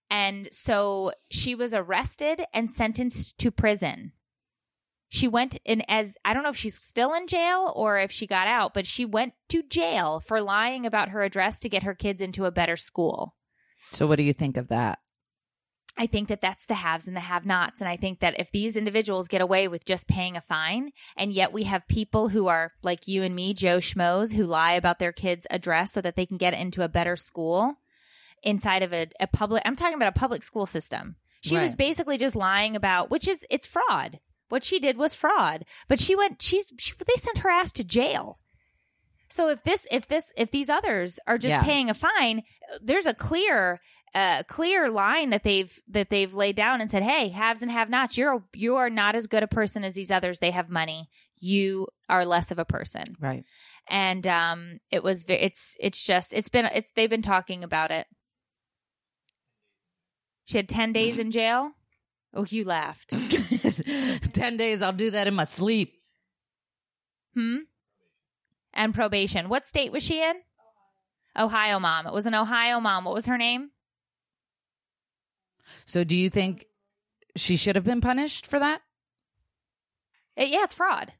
[0.09, 4.13] And so she was arrested and sentenced to prison.
[5.09, 8.25] She went in as I don't know if she's still in jail or if she
[8.25, 11.93] got out, but she went to jail for lying about her address to get her
[11.93, 13.35] kids into a better school.
[13.91, 14.99] So, what do you think of that?
[15.97, 17.79] I think that that's the haves and the have nots.
[17.79, 21.31] And I think that if these individuals get away with just paying a fine, and
[21.31, 24.97] yet we have people who are like you and me, Joe Schmoes, who lie about
[24.97, 27.75] their kids' address so that they can get into a better school
[28.41, 31.15] inside of a, a public, I'm talking about a public school system.
[31.41, 34.19] She was basically just lying about, which is, it's fraud.
[34.47, 35.65] What she did was fraud.
[35.89, 38.39] But she went, she's, she, they sent her ass to jail.
[39.29, 41.63] So if this, if this, if these others are just Yeah.
[41.63, 42.43] paying a fine,
[42.81, 43.81] there's a clear,
[44.15, 48.17] uh, clear line that they've that they've laid down and said, "Hey, haves and have-nots,
[48.17, 50.39] you're you are not as good a person as these others.
[50.39, 51.09] They have money.
[51.39, 53.43] You are less of a person." Right.
[53.87, 58.07] And um, it was it's it's just it's been it's they've been talking about it.
[60.45, 61.71] She had ten days in jail.
[62.33, 63.09] Oh, you laughed.
[64.33, 65.93] 10 days, I'll do that in my sleep.
[67.35, 67.57] Hmm.
[68.73, 69.49] And probation.
[69.49, 70.33] What state was she in?
[71.37, 72.07] Ohio mom.
[72.07, 73.05] It was an Ohio mom.
[73.05, 73.69] What was her name?
[75.85, 76.65] So, do you think
[77.35, 78.81] she should have been punished for that?
[80.39, 81.13] Uh, yeah, it's fraud.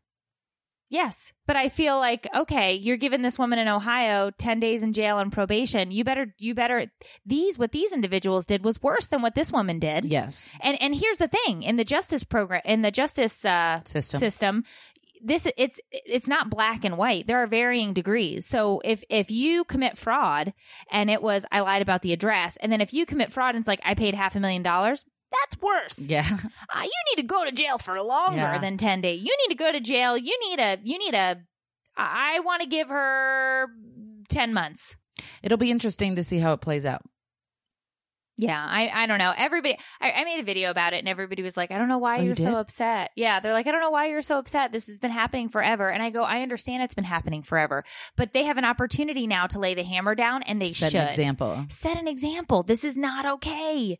[0.90, 4.94] Yes, but I feel like okay, you're giving this woman in Ohio 10 days in
[4.94, 5.90] jail and probation.
[5.90, 6.86] You better you better
[7.26, 10.06] these what these individuals did was worse than what this woman did.
[10.06, 10.48] Yes.
[10.62, 14.20] And and here's the thing, in the justice program in the justice uh System.
[14.20, 14.64] system
[15.26, 19.64] this it's it's not black and white there are varying degrees so if if you
[19.64, 20.54] commit fraud
[20.92, 23.62] and it was i lied about the address and then if you commit fraud and
[23.62, 26.28] it's like i paid half a million dollars that's worse Yeah.
[26.30, 28.60] uh, you need to go to jail for longer Yeah.
[28.60, 29.24] than 10 days.
[29.24, 30.16] You need to go to jail.
[30.16, 31.38] You need a, you need a,
[31.98, 33.68] I want to give her
[34.30, 34.96] 10 months.
[35.42, 37.02] It'll be interesting to see how it plays out.
[38.38, 38.65] Yeah.
[38.67, 39.32] I, I don't know.
[39.38, 42.00] Everybody, I, I made a video about it and everybody was like, I don't know
[42.00, 42.43] why Oh, you you're did?
[42.43, 43.12] so upset.
[43.15, 43.39] Yeah.
[43.39, 44.72] They're like, I don't know why you're so upset.
[44.72, 45.89] This has been happening forever.
[45.89, 47.84] And I go, I understand it's been happening forever,
[48.17, 51.02] but they have an opportunity now to lay the hammer down and they Set should.
[51.02, 51.65] an example.
[51.69, 52.63] set an example.
[52.63, 54.00] This is not okay.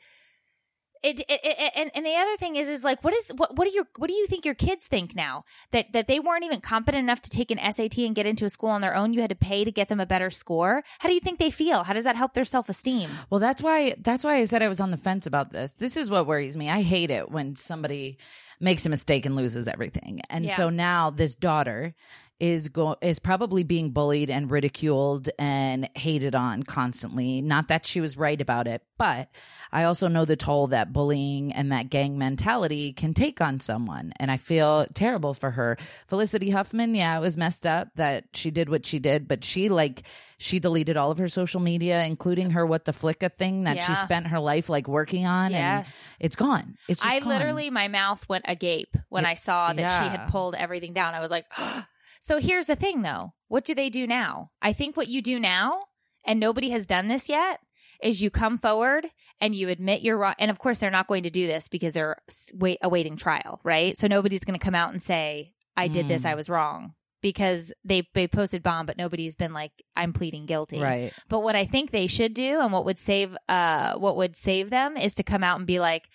[1.04, 3.68] It, it, it, and and the other thing is is like what is what what
[3.68, 6.62] do your what do you think your kids think now that that they weren't even
[6.62, 9.20] competent enough to take an SAT and get into a school on their own you
[9.20, 11.84] had to pay to get them a better score how do you think they feel
[11.84, 14.80] how does that help their self-esteem Well, that's why that's why I said I was
[14.80, 15.72] on the fence about this.
[15.74, 16.70] This is what worries me.
[16.70, 18.18] I hate it when somebody
[18.62, 20.22] makes a mistake and loses everything.
[20.30, 20.56] And Yeah.
[20.56, 21.96] so now this daughter
[22.44, 27.42] is go is probably being bullied and ridiculed and hated on constantly.
[27.42, 29.30] Not that she was right about it, but
[29.72, 34.12] I also know the toll that bullying and that gang mentality can take on someone.
[34.18, 35.78] And I feel terrible for her.
[36.08, 39.70] Felicity Huffman, yeah, it was messed up that she did what she did, but she
[39.70, 40.04] like
[40.38, 43.96] she deleted all of her social media, including her what the flicka thing that she
[43.96, 45.52] spent her life like working on.
[45.52, 45.98] Yes.
[46.20, 46.78] And it's gone.
[46.90, 47.30] It's just I gone.
[47.30, 49.30] literally my mouth went agape when Yeah.
[49.30, 51.86] I saw that she had pulled everything down I was like oh,
[52.24, 55.40] so here's the thing though what do they do now I think what you do
[55.40, 55.82] now
[56.26, 57.60] and nobody has done this yet
[58.02, 59.08] is you come forward
[59.40, 60.36] and you admit you're wrong.
[60.40, 62.18] And of course, they're not going to do this because they're
[62.54, 63.98] wait, awaiting trial, right?
[63.98, 66.30] So nobody's going to come out and say, I did this, Mm.
[66.30, 66.94] I was wrong.
[67.22, 70.82] Because they, they posted bond, but nobody's been like, I'm pleading guilty.
[70.82, 71.14] Right.
[71.30, 74.70] But what I think they should do and what would save uh what would save
[74.70, 76.10] them is to come out and be like,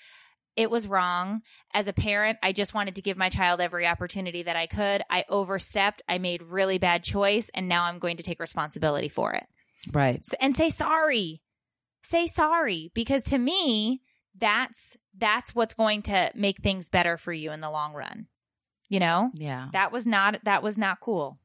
[0.59, 1.41] it was wrong.
[1.73, 5.03] As a parent, I just wanted to give my child every opportunity that I could.
[5.09, 6.03] I overstepped.
[6.09, 9.47] I made really bad choice and now I'm going to take responsibility for it.
[9.93, 10.19] Right.
[10.19, 11.41] S- and say sorry
[12.03, 14.01] say sorry because to me
[14.37, 18.27] that's that's what's going to make things better for you in the long run
[18.89, 19.69] you know Yeah.
[19.73, 21.39] that was not that was not cool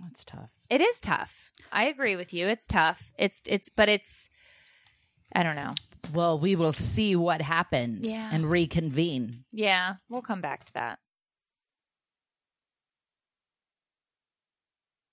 [0.00, 0.50] That's tough.
[0.68, 4.28] it is tough i agree with you it's tough it's it's but it's
[5.34, 5.74] i don't know
[6.12, 8.28] Well, we will see what happens Yeah.
[8.32, 9.44] and reconvene.
[9.52, 10.98] yeah we'll come back to that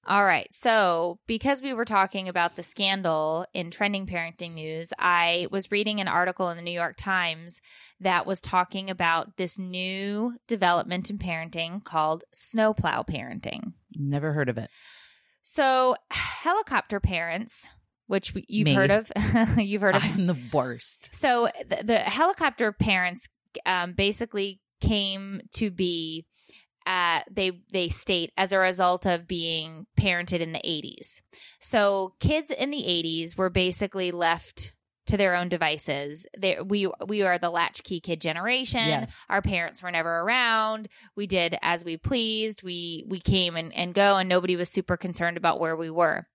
[0.07, 0.51] All right.
[0.51, 5.99] So, because we were talking about the scandal in trending parenting news, I was reading
[6.01, 7.61] an article in the New York Times
[7.99, 13.73] that was talking about this new development in parenting called snowplow parenting.
[13.93, 14.71] Never heard of it.
[15.43, 17.67] So, helicopter parents,
[18.09, 18.73] which you've Me.
[18.73, 19.11] heard of.
[19.57, 20.03] you've heard of.
[20.03, 21.09] I'm the worst.
[21.11, 23.29] So the, the helicopter parents
[23.67, 26.25] um, basically came to be.
[26.87, 31.21] Uh, they they state as a result of being parented in the 80s.
[31.59, 34.73] So kids in the 80s were basically left
[35.05, 36.25] to their own devices.
[36.35, 38.87] They, we we are the latchkey kid generation.
[38.87, 39.15] Yes.
[39.29, 40.87] Our parents were never around.
[41.15, 42.63] We did as we pleased.
[42.63, 46.25] We we came and, and go, and nobody was super concerned about where we were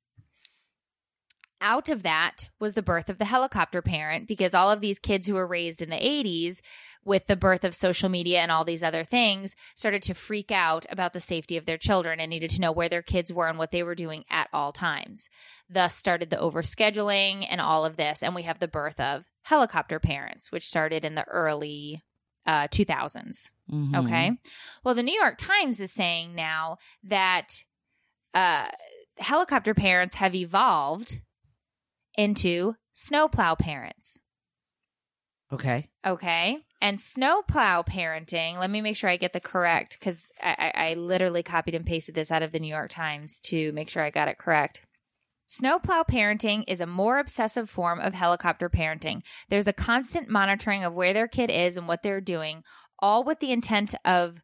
[1.64, 5.26] out of that was the birth of the helicopter parent because all of these kids
[5.26, 6.60] who were raised in the 80s
[7.04, 10.84] with the birth of social media and all these other things started to freak out
[10.90, 13.58] about the safety of their children and needed to know where their kids were and
[13.58, 15.30] what they were doing at all times.
[15.68, 19.98] Thus started the overscheduling and all of this and we have the birth of helicopter
[19.98, 22.02] parents which started in the early
[22.46, 23.50] uh, 2000s.
[23.72, 24.04] Mhm.
[24.04, 24.32] Okay.
[24.84, 27.64] Well, the New York Times is saying now that
[28.34, 28.68] uh,
[29.18, 31.20] helicopter parents have evolved
[32.16, 34.20] into snowplow parents.
[35.52, 35.88] Okay.
[36.06, 36.58] Okay.
[36.80, 40.94] And snowplow parenting, let me make sure I get the correct because I, I, I
[40.94, 44.10] literally copied and pasted this out of the New York Times to make sure I
[44.10, 44.82] got it correct.
[45.46, 49.22] Snowplow parenting is a more obsessive form of helicopter parenting.
[49.50, 52.64] There's a constant monitoring of where their kid is and what they're doing,
[52.98, 54.40] all with the intent of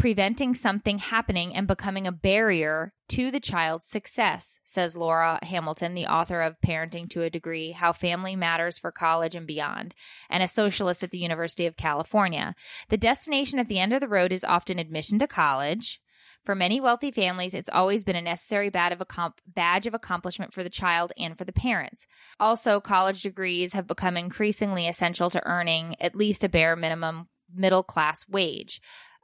[0.00, 6.06] preventing something happening and becoming a barrier to the child's success, says Laura Hamilton, the
[6.06, 9.94] author of Parenting to a Degree How Family Matters for College and Beyond,
[10.30, 12.54] and a socialist at the University of California.
[12.88, 16.00] The destination at the end of the road is often admission to college.
[16.46, 21.12] For many wealthy families, it's always been a necessary badge of, accomplishment for the child
[21.18, 22.06] and for the parents.
[22.38, 27.82] Also, college degrees have become increasingly essential to earning at least a bare minimum middle
[27.82, 28.80] class wage.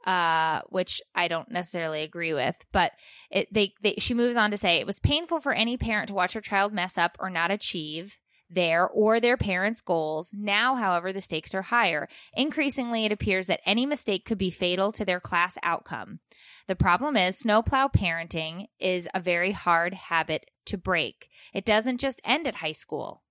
[0.07, 2.93] Uh, which I don't necessarily agree with, but
[3.29, 6.13] it, they, they, she moves on to say it was painful for any parent to
[6.13, 8.17] watch her child mess up or not achieve
[8.49, 10.29] their or their parents' goals.
[10.33, 12.07] Now, however, the stakes are higher.
[12.33, 16.19] Increasingly, it appears that any mistake could be fatal to their class outcome.
[16.67, 21.27] The problem is, snowplow parenting is a very hard habit to break.
[21.53, 23.23] It doesn't just end at high school.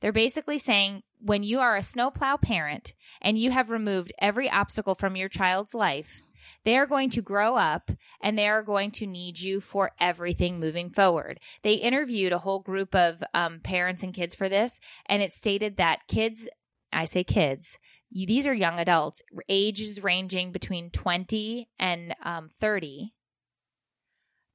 [0.00, 4.94] They're basically saying when you are a snowplow parent and you have removed every obstacle
[4.94, 6.22] from your child's life,
[6.64, 10.60] they are going to grow up and they are going to need you for everything
[10.60, 11.40] moving forward.
[11.62, 15.76] They interviewed a whole group of um, parents and kids for this, and it stated
[15.76, 16.48] that kids,
[16.92, 17.78] I say kids,
[18.10, 23.12] these are young adults, ages ranging between 20 and um, 30.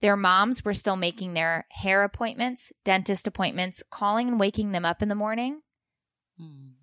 [0.02, 5.04] Their moms were still making their hair appointments, dentist appointments, calling and waking them up
[5.04, 5.62] in the morning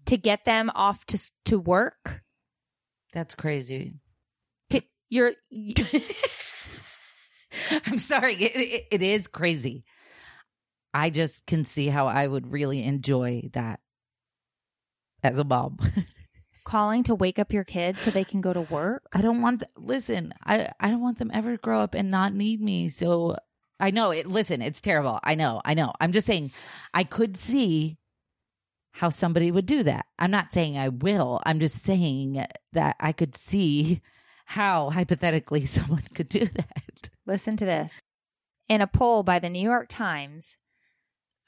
[0.07, 2.23] To get them off to to work.
[3.13, 4.01] That's crazy.
[5.11, 5.33] You're
[7.87, 8.35] I'm sorry.
[8.35, 9.85] It, it, it is crazy.
[10.93, 13.81] I just can see how I would really enjoy that
[15.23, 15.79] as a mom.
[16.65, 19.03] calling to wake up your kids so they can go to work.
[19.15, 19.61] I don't want.
[19.61, 22.89] th- listen, I I don't want them ever to grow up and not need me.
[22.91, 23.37] So
[23.81, 24.27] I know it.
[24.27, 25.19] Listen, it's terrible.
[25.23, 25.63] I know.
[25.65, 25.93] I know.
[26.01, 26.53] I'm just saying,
[26.93, 27.98] I could see
[28.99, 30.07] how somebody would do that.
[30.19, 31.41] I'm not saying I will.
[31.47, 34.03] I'm just saying that I could see
[34.45, 37.11] how hypothetically someone could do that.
[37.25, 38.01] Listen to this.
[38.69, 40.57] In a poll by the New York Times,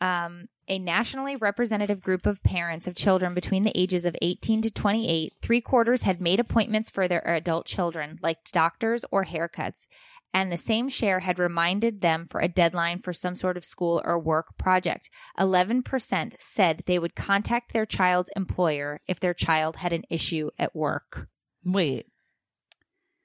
[0.00, 4.70] um, a nationally representative group of parents of children between the ages of 18 to
[4.70, 9.86] 28, three quarters had made appointments for their adult children, like doctors or haircuts,
[10.32, 14.00] and the same share had reminded them for a deadline for some sort of school
[14.04, 15.10] or work project.
[15.38, 20.74] 11% said they would contact their child's employer if their child had an issue at
[20.74, 21.28] work.
[21.64, 22.06] Wait,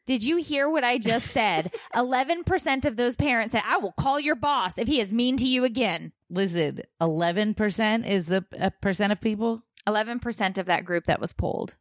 [0.08, 1.74] Did you hear what I just said?
[1.96, 5.48] 11% of those parents said, I will call your boss if he is mean to
[5.48, 6.12] you again.
[6.30, 6.82] listen.
[7.02, 8.44] Eleven percent is the
[8.82, 9.64] percent of people.
[9.88, 11.76] 11% of that group that was polled.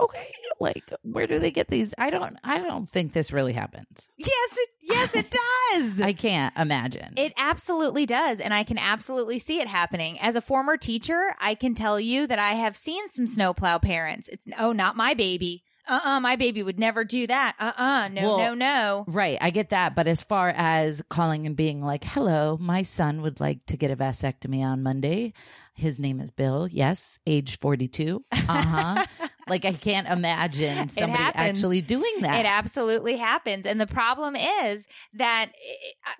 [0.00, 1.92] Okay, like where do they get these?
[1.98, 2.36] I don't.
[2.44, 4.08] I don't think this really happens.
[4.16, 5.30] Yes, it, yes, it
[5.74, 6.00] does.
[6.00, 7.14] I can't imagine.
[7.16, 8.40] It absolutely does.
[8.40, 10.18] And I can absolutely see it happening.
[10.20, 14.28] As a former teacher, I can tell you that I have seen some snowplow parents.
[14.28, 15.62] It's, oh, not my baby.
[15.88, 17.54] Uh uh my baby would never do that.
[17.60, 19.04] Uh uh no, Well- no, no.
[19.06, 23.22] Right, I get that, but as far as calling and being like, "Hello, my son
[23.22, 25.32] would like to get a vasectomy on Monday.
[25.74, 26.66] His name is Bill.
[26.66, 29.06] Yes, age 42." Uh-huh.
[29.48, 32.40] Like I can't imagine somebody actually doing that.
[32.40, 33.66] It absolutely happens.
[33.66, 36.12] And the problem is that it, I,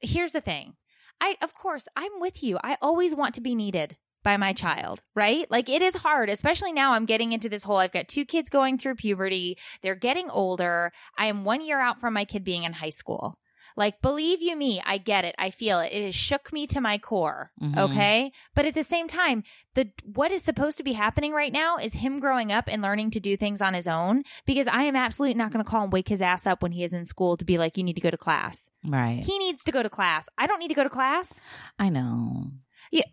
[0.00, 0.74] here's the thing.
[1.20, 2.58] I, of course, I'm with you.
[2.62, 5.48] I always want to be needed by my child, right?
[5.50, 8.50] Like it is hard, especially now I'm getting into this whole I've got two kids
[8.50, 9.56] going through puberty.
[9.82, 10.90] They're getting older.
[11.16, 13.38] I am one year out from my kid being in high school.
[13.76, 15.34] Like, believe you me, I get it.
[15.38, 15.92] I feel it.
[15.92, 17.50] It has shook me to my core.
[17.60, 17.76] Mhm.
[17.78, 18.32] Okay.
[18.54, 21.92] But at the same time, the what is supposed to be happening right now is
[21.92, 25.34] him growing up and learning to do things on his own because I am absolutely
[25.34, 27.44] not going to call and wake his ass up when he is in school to
[27.44, 28.68] be like, you need to go to class.
[28.82, 29.22] Right.
[29.22, 30.28] He needs to go to class.
[30.38, 31.38] I don't need to go to class.
[31.78, 32.46] I know.
[32.90, 33.04] Yeah.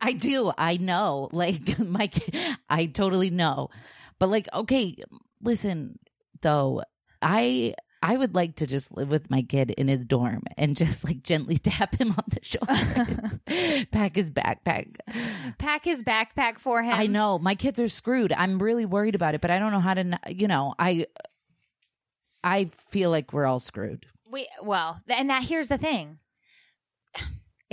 [0.00, 0.52] I do.
[0.56, 1.28] I know.
[1.32, 2.10] Like my
[2.68, 3.70] I totally know.
[4.20, 4.96] But like okay,
[5.42, 5.98] listen
[6.42, 6.82] though.
[7.20, 11.04] I I would like to just live with my kid in his dorm and just
[11.04, 13.86] like gently tap him on the shoulder.
[13.92, 14.96] Pack his backpack.
[15.58, 16.92] Pack his backpack for him.
[16.92, 18.30] I know my kids are screwed.
[18.30, 21.06] I'm really worried about it, but I don't know how to you know, I
[22.42, 24.04] I feel like we're all screwed.
[24.30, 26.18] We well, and that here's the thing.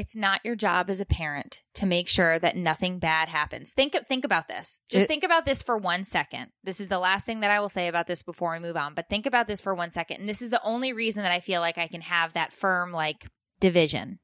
[0.01, 3.71] It's not your job as a parent to make sure that nothing bad happens.
[3.71, 4.79] Think think about this.
[4.89, 6.53] Just It- think about this for 1 second.
[6.63, 8.95] This is the last thing that I will say about this before we move on,
[8.95, 10.19] but think about this for 1 second.
[10.21, 12.91] And this is the only reason that I feel like I can have that firm
[12.91, 13.27] like
[13.59, 14.17] division.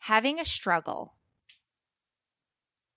[0.00, 1.14] Having a struggle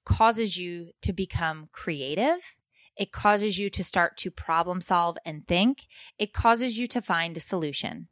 [0.04, 2.58] causes you to become creative.
[2.98, 5.88] It causes you to start to problem solve and think.
[6.18, 8.10] It causes you to find a solution.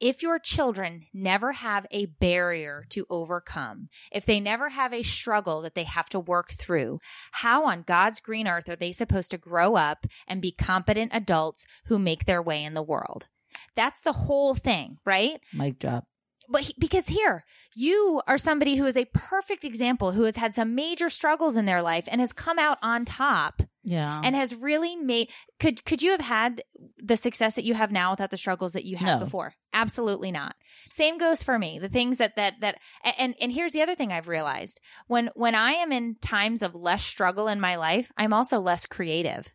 [0.00, 5.62] If your children never have a barrier to overcome, if they never have a struggle
[5.62, 7.00] that they have to work through,
[7.32, 11.66] how on God's green earth are they supposed to grow up and be competent adults
[11.86, 13.28] who make their way in the world?
[13.76, 15.40] That's the whole thing, right?
[15.52, 16.04] Mic drop.
[16.48, 20.54] but he, because here you are somebody who is a perfect example who has had
[20.54, 24.20] some major struggles in their life and has come out on top Yeah.
[24.24, 26.62] and has really made could could you have had
[26.98, 29.24] the success that you have now without the struggles that you had No.
[29.24, 30.54] before absolutely not
[30.90, 32.78] same goes for me the things that that that
[33.18, 36.74] and and here's the other thing i've realized when when i am in times of
[36.74, 39.48] less struggle in my life i'm also less creative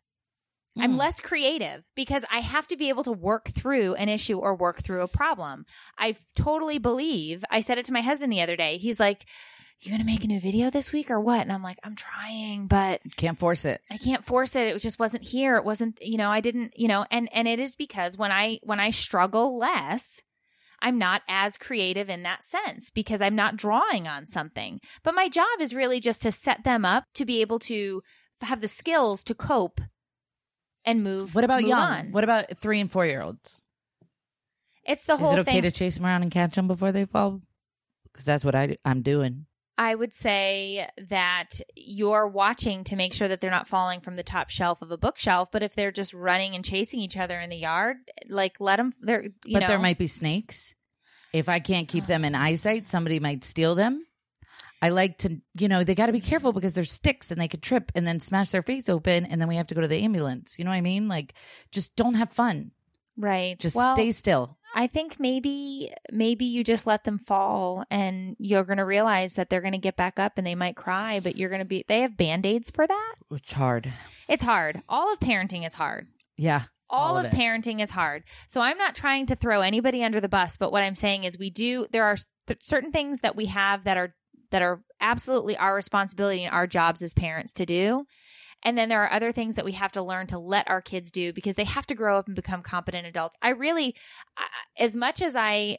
[0.79, 0.97] I'm Mm.
[0.97, 4.83] less creative because I have to be able to work through an issue or work
[4.83, 5.65] through a problem.
[5.97, 8.77] I totally believe, I said it to my husband the other day.
[8.77, 9.25] He's like,
[9.81, 11.41] You gonna make a new video this week or what?
[11.41, 13.79] And I'm like, I'm trying, but Can't force it.
[13.91, 14.67] I can't force it.
[14.67, 15.55] It just wasn't here.
[15.55, 18.57] It wasn't, you know, I didn't, you know, and and it is because when I
[18.63, 20.19] when I struggle less,
[20.81, 24.79] I'm not as creative in that sense because I'm not drawing on something.
[25.03, 28.01] But my job is really just to set them up to be able to
[28.41, 29.79] have the skills to cope
[30.87, 31.35] and move.
[31.35, 31.79] What about move young?
[31.79, 32.11] on.
[32.11, 33.61] What about three and four year olds?
[34.83, 35.33] It's the whole.
[35.33, 35.61] Is it okay thing.
[35.63, 37.41] to chase them around and catch them before they fall?
[38.05, 39.45] Because that's what I I'm doing.
[39.77, 44.23] I would say that you're watching to make sure that they're not falling from the
[44.23, 45.49] top shelf of a bookshelf.
[45.51, 47.97] But if they're just running and chasing each other in the yard,
[48.27, 48.93] like let them.
[49.01, 49.67] They're you but know.
[49.67, 50.73] there might be snakes.
[51.33, 54.06] If I can't keep them in eyesight, somebody might steal them.
[54.81, 57.47] I like to, you know, they got to be careful because there's sticks and they
[57.47, 59.87] could trip and then smash their face open and then we have to go to
[59.87, 60.57] the ambulance.
[60.59, 61.07] You know what I mean?
[61.07, 61.33] Like,
[61.71, 62.71] just don't have fun.
[63.17, 63.57] right.
[63.59, 64.57] Just well, stay still.
[64.75, 69.49] I think maybe maybe you just let them fall, and you're going to realize that
[69.49, 71.83] they're going to get back up and they might cry, but you're going to be.
[71.87, 73.13] They have band aids for that.
[73.31, 73.91] It's hard.
[74.27, 74.83] It's hard.
[74.87, 76.07] All of parenting is hard.
[76.35, 76.63] Yeah.
[76.91, 78.23] all, All of, of parenting is hard.
[78.47, 81.39] So I'm not trying to throw anybody under the bus, but what I'm saying is
[81.39, 84.13] we do there are th- certain things that we have that are
[84.51, 88.05] that are absolutely our responsibility and our jobs as parents to do.
[88.63, 91.11] And then there are other things that we have to learn to let our kids
[91.11, 93.35] do because they have to grow up and become competent adults.
[93.41, 93.95] I really
[94.77, 95.77] as much as I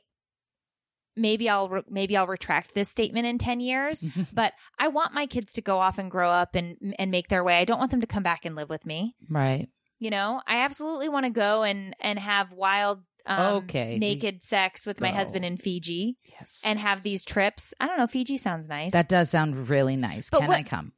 [1.16, 4.02] maybe I'll re- maybe I'll retract this statement in 10 years,
[4.32, 7.44] but I want my kids to go off and grow up and and make their
[7.44, 7.58] way.
[7.58, 9.14] I don't want them to come back and live with me.
[9.28, 9.68] right.
[10.00, 13.98] You know, I absolutely want to go and and have wild, um, Okay.
[13.98, 15.16] naked sex with my Go.
[15.16, 16.60] husband in Fiji Yes.
[16.64, 17.74] and have these trips.
[17.80, 18.06] I don't know.
[18.06, 18.92] Fiji sounds nice.
[18.92, 20.30] that does sound really nice.
[20.30, 20.92] But Can what- I come?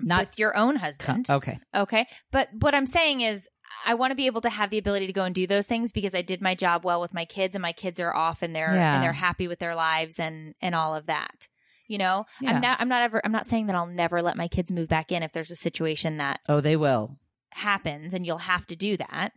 [0.00, 0.80] Not with your own come.
[0.82, 1.26] husband.
[1.30, 1.58] Okay.
[1.74, 3.48] Okay, but what I'm saying is.
[3.84, 5.92] I want to be able to have the ability to go and do those things
[5.92, 8.56] because I did my job well with my kids and my kids are off and
[8.56, 8.94] they're Yeah.
[8.94, 11.48] and they're happy with their lives and and all of that.
[11.86, 12.52] You know, Yeah.
[12.52, 14.88] I'm not I'm not ever I'm not saying that I'll never let my kids move
[14.88, 17.18] back in if there's a situation that Oh, they will.
[17.52, 19.32] happens and you'll have to do that.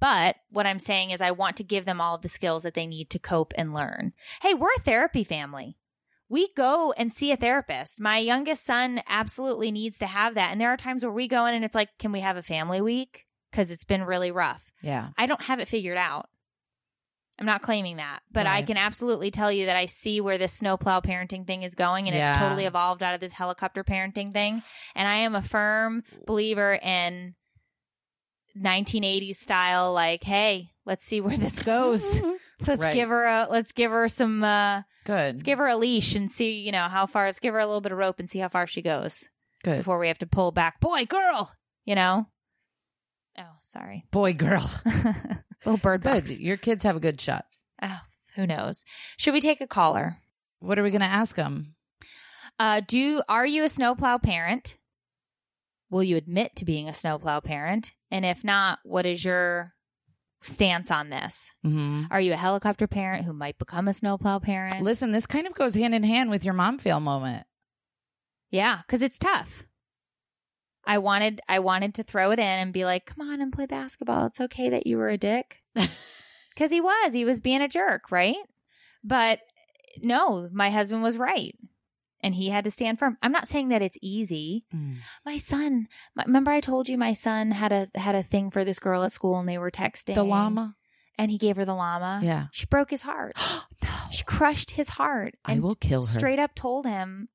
[0.00, 2.74] But what I'm saying is I want to give them all of the skills that
[2.74, 4.12] they need to cope and learn.
[4.42, 5.76] Hey, we're a therapy family.
[6.28, 7.98] We go and see a therapist.
[7.98, 10.52] My youngest son absolutely needs to have that.
[10.52, 12.42] And there are times where we go in and it's like, can we have a
[12.42, 13.24] family week?
[13.50, 14.70] Because it's been really rough.
[14.82, 15.08] Yeah.
[15.16, 16.28] I don't have it figured out.
[17.40, 20.52] I'm not claiming that, but I can absolutely tell you that I see where this
[20.54, 22.30] snowplow parenting thing is going and Yeah.
[22.30, 24.60] it's totally evolved out of this helicopter parenting thing.
[24.96, 27.36] And I am a firm believer in
[28.56, 32.20] 1980s style like, hey, let's see where this goes.
[32.66, 32.94] let's Right.
[32.94, 35.34] give her a let's give her some uh Good.
[35.34, 37.66] let's give her a leash and see, you know, how far let's give her a
[37.66, 39.24] little bit of rope and see how far she goes
[39.64, 39.78] Good.
[39.78, 40.80] before we have to pull back.
[40.80, 41.52] Boy, girl,
[41.84, 42.26] you know.
[43.38, 44.04] Oh, sorry.
[44.10, 44.68] Boy, girl.
[45.64, 46.24] Little bird Good.
[46.24, 46.38] box.
[46.38, 47.44] Your kids have a good shot.
[47.82, 48.00] Oh,
[48.34, 48.84] who knows?
[49.16, 50.16] Should we take a caller?
[50.60, 51.74] What are we going to ask them?
[52.58, 54.76] Uh, do are you a snowplow parent?
[55.90, 57.94] Will you admit to being a snowplow parent?
[58.10, 59.74] And if not, what is your
[60.42, 61.50] stance on this?
[61.62, 64.82] hmm Are you a helicopter parent who might become a snowplow parent?
[64.82, 67.46] Listen, this kind of goes hand in hand with your mom fail moment.
[68.50, 69.64] Yeah, because it's tough.
[70.84, 73.66] I wanted I wanted to throw it in and be like, "Come on and play
[73.66, 74.26] basketball.
[74.26, 75.62] It's okay that you were a dick."
[76.54, 78.34] Because he was, he was being a jerk, right?
[79.04, 79.38] But
[80.02, 81.54] no, my husband was right,
[82.20, 83.16] and he had to stand firm.
[83.22, 84.64] I'm not saying that it's easy.
[85.24, 88.64] My son, my, remember I told you my son had a had a thing for
[88.64, 90.74] this girl at school, and they were texting The llama?
[91.20, 92.20] and he gave her the llama.
[92.22, 92.46] Yeah.
[92.52, 93.34] she broke his heart.
[93.82, 93.88] no.
[94.10, 95.34] She crushed his heart.
[95.44, 96.18] I and will kill her.
[96.18, 97.28] Straight up told him,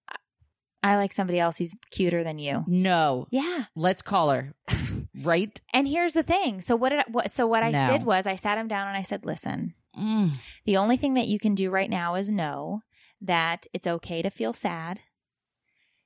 [0.82, 1.58] "I like somebody else.
[1.58, 3.28] He's cuter than you." No.
[3.32, 3.66] Yeah.
[3.76, 4.54] Let's call her.
[5.24, 5.60] right?
[5.74, 6.62] And here's the thing.
[6.62, 7.86] So what did I, what so what I No.
[7.88, 10.32] did was I sat him down and I said, "Listen, Mm.
[10.66, 12.82] the only thing that you can do right now is know
[13.24, 15.00] that it's okay to feel sad."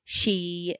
[0.03, 0.77] She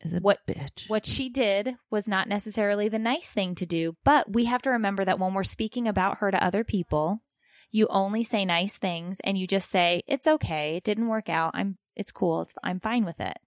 [0.00, 0.88] Is a What- bitch.
[0.88, 4.70] what she did was not necessarily the nice thing to do, but we have to
[4.70, 7.24] remember that when we're speaking about her to other people,
[7.72, 10.76] you only say nice things and you just say, "It's okay.
[10.76, 11.50] It didn't work out.
[11.54, 12.42] I'm it's cool.
[12.42, 13.38] It's I'm fine with it."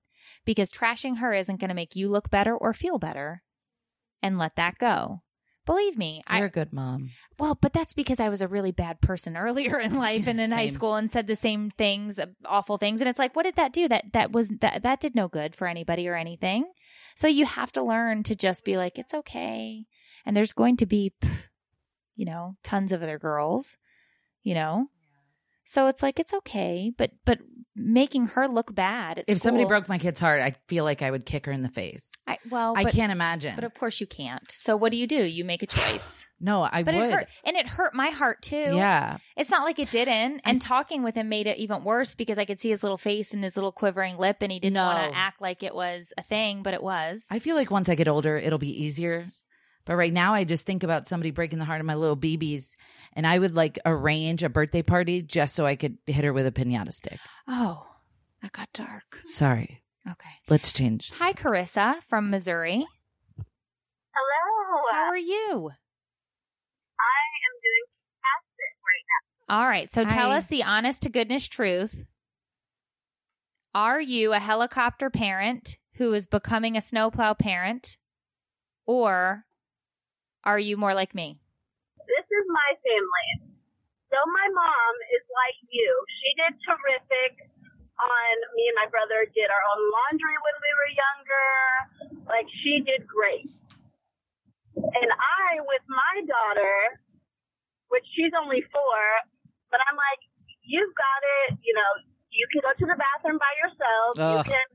[0.43, 3.43] Because trashing her isn't going to make you look better or feel better.
[4.21, 5.23] And let that go.
[5.71, 7.11] Believe me, You're I a good mom.
[7.39, 10.51] well, but that's because I was a really bad person earlier in life and in
[10.51, 12.99] high school and said the same things, uh, awful things.
[12.99, 13.87] And it's like, what did that do?
[13.87, 16.65] That that was that that did no good for anybody or anything.
[17.15, 19.85] So you have to learn to just be like, it's okay.
[20.25, 21.13] And there's going to be,
[22.17, 23.77] you know, tons of other girls,
[24.43, 24.87] you know.
[25.71, 27.39] So it's like it's okay, but but
[27.77, 29.23] making her look bad.
[29.25, 31.69] If somebody broke my kid's heart, I feel like I would kick her in the
[31.69, 32.11] face.
[32.27, 33.55] I, well, I but, can't imagine.
[33.55, 34.43] But of course you can't.
[34.51, 35.23] So what do you do?
[35.23, 36.27] You make a choice.
[36.41, 37.03] no, I But would.
[37.05, 38.57] it hurt, and it hurt my heart too.
[38.57, 39.19] Yeah.
[39.37, 40.41] It's not like it didn't.
[40.43, 43.33] And talking with him made it even worse because I could see his little face
[43.33, 44.83] and his little quivering lip, and he didn't No.
[44.83, 47.27] want to act like it was a thing, but it was.
[47.31, 49.31] I feel like once I get older, it'll be easier.
[49.85, 52.75] But right now, I just think about somebody breaking the heart of my little BBs,
[53.13, 56.45] and I would like arrange a birthday party just so I could hit her with
[56.45, 57.19] a pinata stick.
[57.47, 57.87] oh,
[58.41, 59.19] that got dark.
[59.23, 59.81] Sorry.
[60.09, 60.29] Okay.
[60.49, 61.11] Let's change.
[61.13, 62.85] Hi, Carissa from Missouri.
[64.13, 64.81] Hello.
[64.91, 65.69] How are you?
[66.99, 67.85] I am doing
[68.17, 69.57] fantastic right now.
[69.57, 69.89] All right.
[69.89, 72.05] So tell us the honest to goodness truth.
[73.75, 77.97] Are you a helicopter parent who is becoming a snowplow parent,
[78.85, 79.45] or
[80.43, 81.37] are you more like me?
[82.07, 83.51] This is my family.
[84.11, 85.89] So my mom is like you.
[86.19, 87.47] She did terrific
[88.01, 91.49] on me and my brother did our own laundry when we were younger.
[92.27, 93.47] Like she did great.
[94.75, 96.75] And I with my daughter,
[97.87, 98.99] which she's only four,
[99.69, 100.21] but I'm like,
[100.63, 101.91] you've got it, you know,
[102.31, 104.09] you can go to the bathroom by yourself.
[104.17, 104.67] You can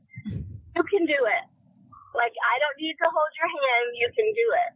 [0.77, 1.45] you can do it.
[2.17, 4.71] Like I don't need to hold your hand, you can do it.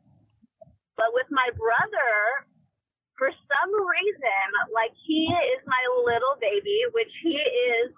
[1.01, 2.12] But with my brother,
[3.16, 7.88] for some reason, like he is my little baby, which he is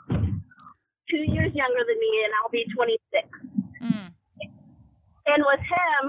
[1.11, 3.27] two years younger than me, and I'll be 26.
[3.83, 4.07] Mm.
[5.35, 6.03] And with him,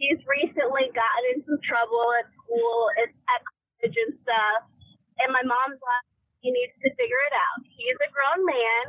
[0.00, 4.60] he's recently gotten in some trouble at school, at, at college and stuff.
[5.20, 6.08] And my mom's like,
[6.40, 7.60] he needs to figure it out.
[7.68, 8.84] He's a grown man.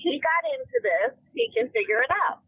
[0.00, 1.12] He got into this.
[1.36, 2.40] He can figure it out.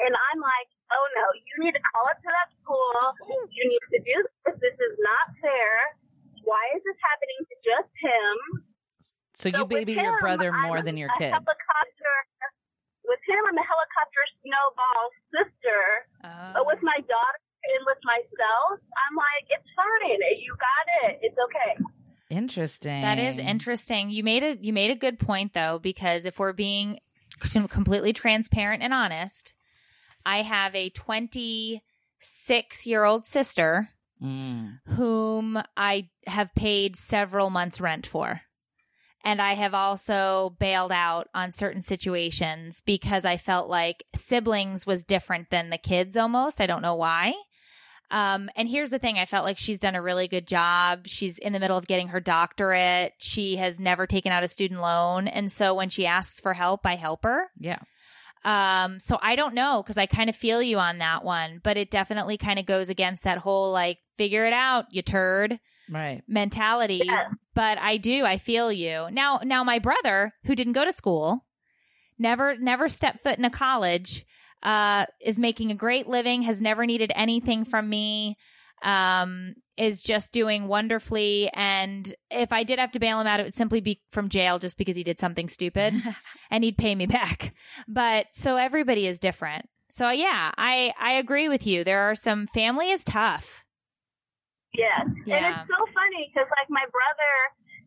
[0.00, 2.94] And I'm like, oh no, you need to call it to that school.
[3.50, 4.16] You need to do
[4.46, 4.56] this.
[4.62, 5.72] This is not fair.
[6.46, 8.36] Why is this happening to just him?
[9.34, 11.30] So you So with baby your him, brother I'm more than your a kid.
[11.34, 12.14] Helicopter.
[13.06, 15.82] With him, I'm a helicopter snowball sister.
[16.22, 16.66] But Oh.
[16.66, 17.42] with my daughter
[17.76, 20.18] and with myself, I'm like, it's fine.
[20.38, 21.18] You got it.
[21.22, 21.84] It's okay.
[22.30, 23.02] Interesting.
[23.02, 24.10] That is interesting.
[24.10, 26.98] You made a you made a good point though because if we're being
[27.68, 29.52] completely transparent and honest,
[30.26, 33.88] I have a 26 year old sister
[34.22, 34.78] Mm.
[34.94, 38.40] whom I have paid several months rent for.
[39.22, 45.02] And I have also bailed out on certain situations because I felt like siblings was
[45.04, 46.62] different than the kids almost.
[46.62, 47.34] I don't know why.
[48.10, 51.06] Um, and here's the thing I felt like she's done a really good job.
[51.08, 53.12] She's in the middle of getting her doctorate.
[53.18, 55.28] She has never taken out a student loan.
[55.28, 57.50] And so when she asks for help, I help her.
[57.58, 57.80] Yeah.
[58.46, 61.76] Um, so I don't know because I kind of feel you on that one, but
[61.76, 65.58] it definitely kind of goes against that whole like, figure it out, you turd
[65.90, 66.22] Right.
[66.28, 67.02] mentality.
[67.04, 67.28] Yeah.
[67.54, 69.08] But I do, I feel you.
[69.10, 71.44] Now, now my brother, who didn't go to school,
[72.18, 74.24] never, never stepped foot in a college,
[74.62, 78.36] uh, is making a great living, has never needed anything from me.
[78.82, 81.50] Um, is just doing wonderfully.
[81.54, 84.58] And if I did have to bail him out, it would simply be from jail
[84.58, 85.94] just because he did something stupid
[86.50, 87.54] and he'd pay me back.
[87.86, 89.68] But so everybody is different.
[89.90, 91.84] So yeah, I, I agree with you.
[91.84, 93.64] There are some family is tough.
[94.74, 95.04] Yes.
[95.06, 95.60] And Yeah.
[95.60, 97.32] it's so funny because, like, my brother,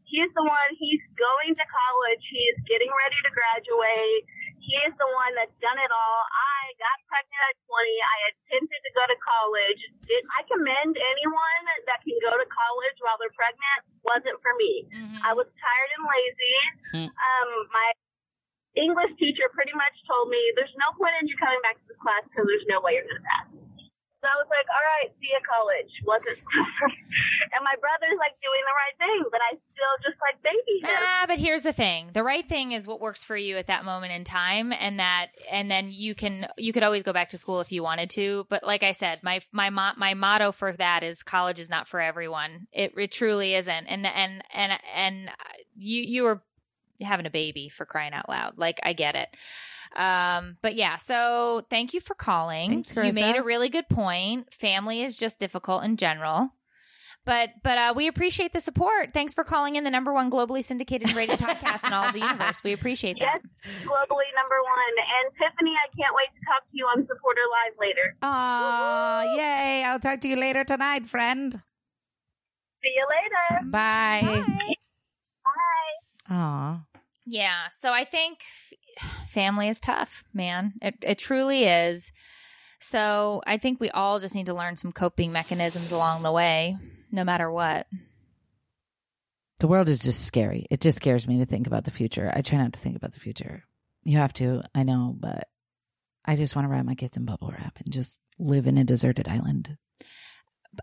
[0.09, 4.23] he's the one, he's going to college, he's getting ready to graduate.
[4.69, 6.21] He is the one that's done it all.
[6.29, 7.73] I got pregnant at 20.
[7.73, 9.81] I attempted to go to college.
[10.05, 13.79] Did I commend anyone that can go to college while they're pregnant?
[14.05, 14.85] Wasn't for me.
[15.25, 16.57] I was tired and lazy.
[16.93, 17.09] Hmm.
[17.09, 17.87] Um, my
[18.77, 21.97] English teacher pretty much told me, "There's no point in you coming back to this
[21.97, 23.49] class because there's no way you're gonna pass."
[24.21, 26.37] So I was like, "All right, see you at college." Wasn't,
[27.55, 30.91] and my brother's like doing the right thing, but I still just like baby him.
[30.91, 33.85] Ah, but here's the thing: the right thing is what works for you at that
[33.85, 37.37] moment in time, and that, and then you can you could always go back to
[37.37, 38.45] school if you wanted to.
[38.49, 41.87] But like I said, my my mo- my motto for that is college is not
[41.87, 42.67] for everyone.
[42.73, 45.29] It it truly isn't, and and and and
[45.77, 46.41] you you were
[47.01, 48.57] having a baby for crying out loud.
[48.57, 49.35] Like I get it.
[49.95, 52.83] Um, but yeah, so thank you for calling.
[52.83, 54.53] Thanks, you made a really good point.
[54.53, 56.51] Family is just difficult in general.
[57.25, 59.13] But but uh, we appreciate the support.
[59.13, 62.13] Thanks for calling in the number one globally syndicated and rated podcast in all of
[62.13, 62.63] the universe.
[62.63, 63.41] We appreciate that.
[63.43, 64.95] Yes, globally number one.
[64.97, 68.15] And Tiffany, I can't wait to talk to you on Supporter Live later.
[68.23, 69.83] Aw, yay.
[69.83, 71.61] I'll talk to you later tonight, friend.
[72.81, 73.69] See you later.
[73.69, 74.21] Bye.
[75.43, 76.33] Bye.
[76.33, 76.85] Aw.
[77.29, 77.69] Yeah.
[77.77, 78.39] So I think
[79.29, 80.73] family is tough, man.
[80.81, 82.11] It it truly is.
[82.79, 86.77] So I think we all just need to learn some coping mechanisms along the way,
[87.11, 87.87] no matter what.
[89.59, 90.65] The world is just scary.
[90.71, 92.31] It just scares me to think about the future.
[92.33, 93.65] I try not to think about the future.
[94.03, 95.49] You have to, I know, but
[96.23, 98.85] I just want to wrap my kids in bubble wrap and just live in a
[98.85, 99.77] deserted island.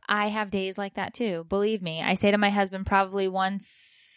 [0.06, 1.46] I have days like that too.
[1.48, 2.02] Believe me.
[2.02, 4.15] I say to my husband probably once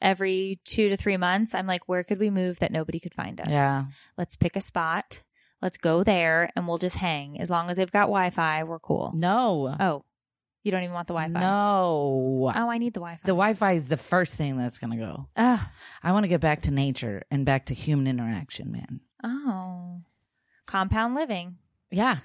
[0.00, 3.40] every 2 to 3 months, I'm like, "Where could we move that nobody could find
[3.40, 3.84] us?" Yeah.
[4.16, 5.22] Let's pick a spot.
[5.60, 7.40] Let's go there and we'll just hang.
[7.40, 9.12] As long as they've got Wi-Fi, we're cool.
[9.14, 9.74] No.
[9.80, 10.04] Oh.
[10.62, 11.40] You don't even want the Wi-Fi.
[11.40, 12.52] No.
[12.54, 13.22] Oh, I need the Wi-Fi.
[13.24, 15.28] The Wi Fi is the first thing that's going to go.
[15.36, 15.60] Ugh.
[16.02, 19.00] I want to get back to nature and back to human interaction, man.
[19.24, 20.02] Oh.
[20.66, 21.56] Compound living.
[21.90, 22.18] Yeah.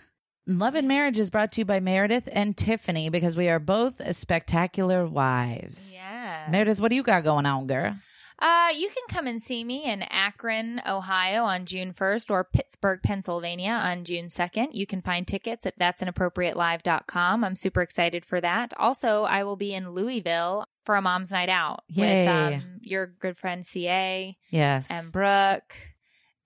[0.46, 4.02] Love and Marriage is brought to you by Meredith and Tiffany because we are both
[4.16, 5.94] spectacular wives.
[5.94, 6.48] Yeah.
[6.52, 7.96] Meredith, what do you got going on, girl?
[8.39, 13.00] Uh, you can come and see me in Akron, Ohio on June 1st or Pittsburgh,
[13.02, 14.70] Pennsylvania on June 2nd.
[14.74, 17.44] You can find tickets at that'sinappropriatelive.com.
[17.46, 18.74] I'm super excited for that.
[18.76, 22.26] Also, I will be in Louisville for a mom's night out Yay.
[22.26, 24.91] with um, your good friend CA Yes.
[24.91, 25.76] and Brooke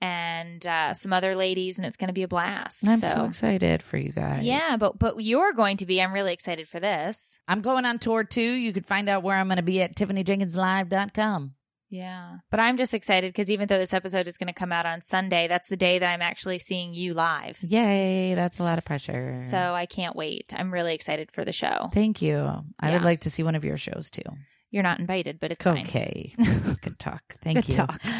[0.02, 2.88] and uh, some other ladies, and it's going to be a blast.
[2.88, 4.43] I'm so, excited for you guys.
[4.43, 6.02] yeah, but but you're going to be.
[6.02, 7.39] I'm really excited for this.
[7.48, 8.41] I'm going on tour too.
[8.41, 11.54] You could find out where I'm going to be at tiffanyjenkinslive.com.
[11.89, 12.39] Yeah.
[12.52, 15.02] But I'm just excited because even though this episode is going to come out on
[15.04, 17.58] Sunday, that's the day that I'm actually seeing you live.
[17.62, 19.32] Yay, that's a lot of pressure.
[19.50, 20.54] So I can't wait.
[20.54, 21.89] I'm really excited for the show.
[21.93, 22.39] Thank you.
[22.80, 22.93] I Yeah.
[22.95, 24.22] would like to see one of your shows too.
[24.70, 25.86] You're not invited, but it's fine.
[25.86, 26.34] Okay.
[26.82, 27.36] Good talk.
[27.41, 27.76] Thank Good you.
[27.76, 28.01] talk.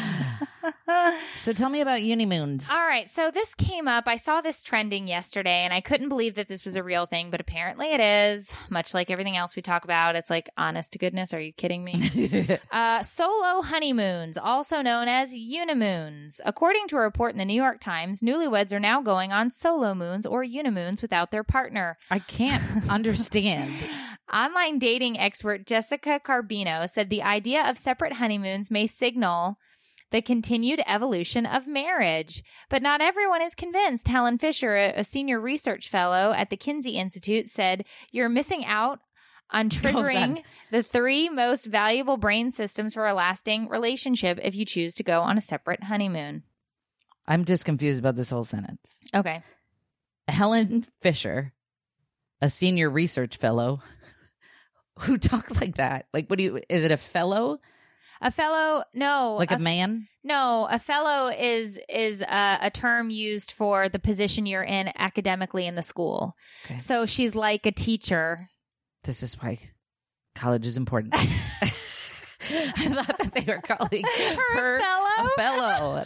[1.36, 2.70] So tell me about Unimoons.
[2.70, 3.08] All right.
[3.08, 4.08] So this came up.
[4.08, 7.30] I saw this trending yesterday and I couldn't believe that this was a real thing,
[7.30, 8.50] but apparently it is.
[8.68, 11.84] Much like everything else we talk about, it's like, honest to goodness, are you kidding
[11.84, 12.58] me?
[12.70, 16.40] Uh, solo honeymoons, also known as unimoons.
[16.44, 19.94] According to a report in the New York Times, newlyweds are now going on solo
[19.94, 21.96] moons or unimoons without their partner.
[22.10, 23.72] I can't understand.
[24.32, 29.58] Online dating expert Jessica Carbino said the idea of separate honeymoons may signal
[30.10, 32.42] the continued evolution of marriage.
[32.68, 34.08] But not everyone is convinced.
[34.08, 39.00] Helen Fisher, a senior research fellow at the Kinsey Institute, said, You're missing out
[39.50, 44.94] on triggering the three most valuable brain systems for a lasting relationship if you choose
[44.94, 46.42] to go on a separate honeymoon.
[47.26, 49.00] I'm just confused about this whole sentence.
[49.14, 49.42] Okay.
[50.26, 51.52] Helen Fisher,
[52.40, 53.80] a senior research fellow,
[55.00, 56.06] who talks like that.
[56.12, 57.58] Like, what do you, is it a fellow?
[58.20, 60.08] A fellow, no, Like a, a man?
[60.24, 65.66] No, a fellow is is a, a term used for the position you're in academically
[65.66, 66.34] in the school.
[66.66, 66.78] Okay.
[66.78, 68.48] So she's like a teacher.
[69.04, 69.58] This is why
[70.34, 71.14] college is important.
[71.16, 74.04] I thought that they were calling
[74.54, 75.08] Her a fellow?
[75.18, 76.04] a fellow.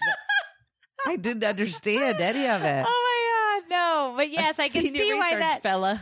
[1.07, 2.85] I didn't understand any of it.
[2.87, 4.15] Oh my god, no!
[4.19, 5.63] But yes, A I can see why that.
[5.63, 6.01] fella.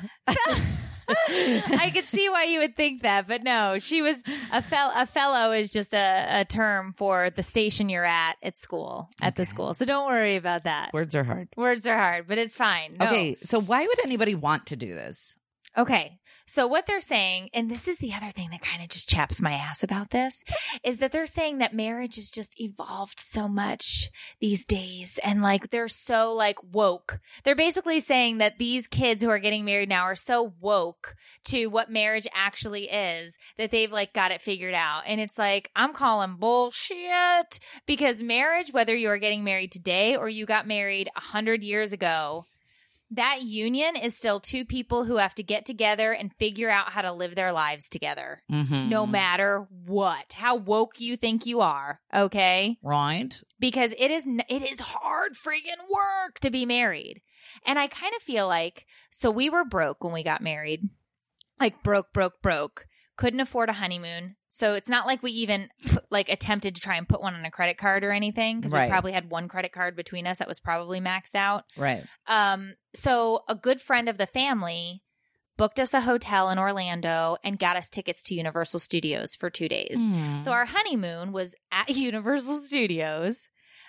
[1.28, 4.16] I could see why you would think that, but no, she was
[4.52, 8.58] a fel- A fellow is just a, a term for the station you're at at
[8.58, 9.74] school at the school.
[9.74, 10.92] So don't worry about that.
[10.92, 11.48] Words are hard.
[11.56, 12.96] Words are hard, but it's fine.
[12.98, 13.06] No.
[13.06, 15.36] Okay, so why would anybody want to do this?
[15.76, 16.18] Okay.
[16.51, 19.40] So what they're saying, and this is the other thing that kind of just chaps
[19.40, 20.42] my ass about this,
[20.82, 25.70] is that they're saying that marriage has just evolved so much these days and like
[25.70, 27.20] they're so like woke.
[27.44, 31.68] They're basically saying that these kids who are getting married now are so woke to
[31.68, 35.05] what marriage actually is that they've like got it figured out.
[35.07, 40.28] And it's like, I'm calling bullshit because marriage, whether you are getting married today or
[40.28, 42.46] you got married a hundred years ago,
[43.12, 47.02] that union is still two people who have to get together and figure out how
[47.02, 48.88] to live their lives together, Mm-hmm.
[48.88, 52.00] no matter what, how woke you think you are.
[52.14, 53.34] Okay, Right.
[53.58, 57.20] because it is it is hard friggin' work to be married,
[57.66, 60.88] and I kind of feel like so we were broke when we got married,
[61.58, 62.86] like broke, broke, broke.
[63.16, 65.68] Couldn't afford a honeymoon, so it's not like we even
[66.11, 68.86] like attempted to try and put one on a credit card or anything because Right.
[68.86, 71.64] we probably had one credit card between us that was probably maxed out.
[71.76, 72.02] Right.
[72.26, 75.02] Um, so a good friend of the family
[75.56, 79.68] booked us a hotel in Orlando and got us tickets to Universal Studios for two
[79.68, 80.00] days.
[80.04, 80.38] Hmm.
[80.38, 83.46] So our honeymoon was at Universal Studios.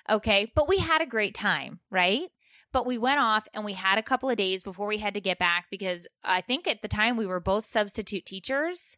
[0.10, 0.52] Okay.
[0.56, 2.28] But we had a great time, right?
[2.74, 5.22] But we went off and we had a couple of days before we had to
[5.22, 8.98] get back because I think at the time we were both substitute teachers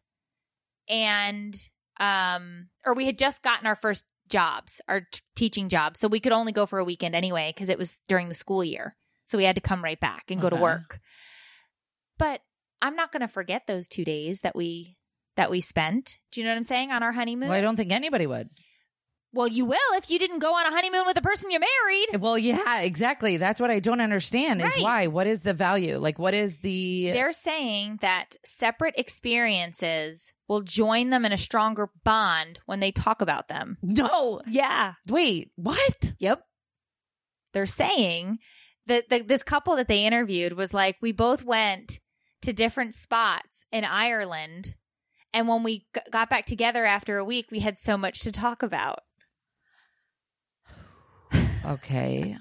[0.88, 1.54] and,
[2.00, 6.00] um, or we had just gotten our first jobs, our t- teaching jobs.
[6.00, 8.64] So we could only go for a weekend anyway because it was during the school
[8.64, 8.96] year.
[9.26, 11.00] So we had to come right back and go to work.
[12.18, 12.40] But
[12.82, 14.96] I'm not going to forget those two days that we
[15.36, 16.18] that we spent.
[16.30, 17.48] Do you know what I'm saying on our honeymoon?
[17.48, 18.50] well, I don't think anybody would.
[19.34, 22.06] Well, you will if you didn't go on a honeymoon with the person you married.
[22.14, 23.36] Eh, well, yeah, exactly.
[23.36, 24.82] That's what I don't understand is Right.
[24.82, 25.06] why.
[25.08, 25.96] What is the value?
[25.98, 27.10] Like, what is the.
[27.10, 33.20] They're saying that separate experiences will join them in a stronger bond when they talk
[33.20, 33.76] about them.
[33.82, 34.40] no.
[34.46, 34.94] Yeah.
[35.08, 36.14] Wait, what?
[36.18, 36.42] Yep.
[37.52, 38.38] They're saying
[38.86, 42.00] that the, this couple that they interviewed was like, we both went
[42.42, 44.74] to different spots in Ireland.
[45.32, 48.30] And when we g- got back together after a week, we had so much to
[48.30, 49.00] talk about.
[51.64, 52.36] Okay.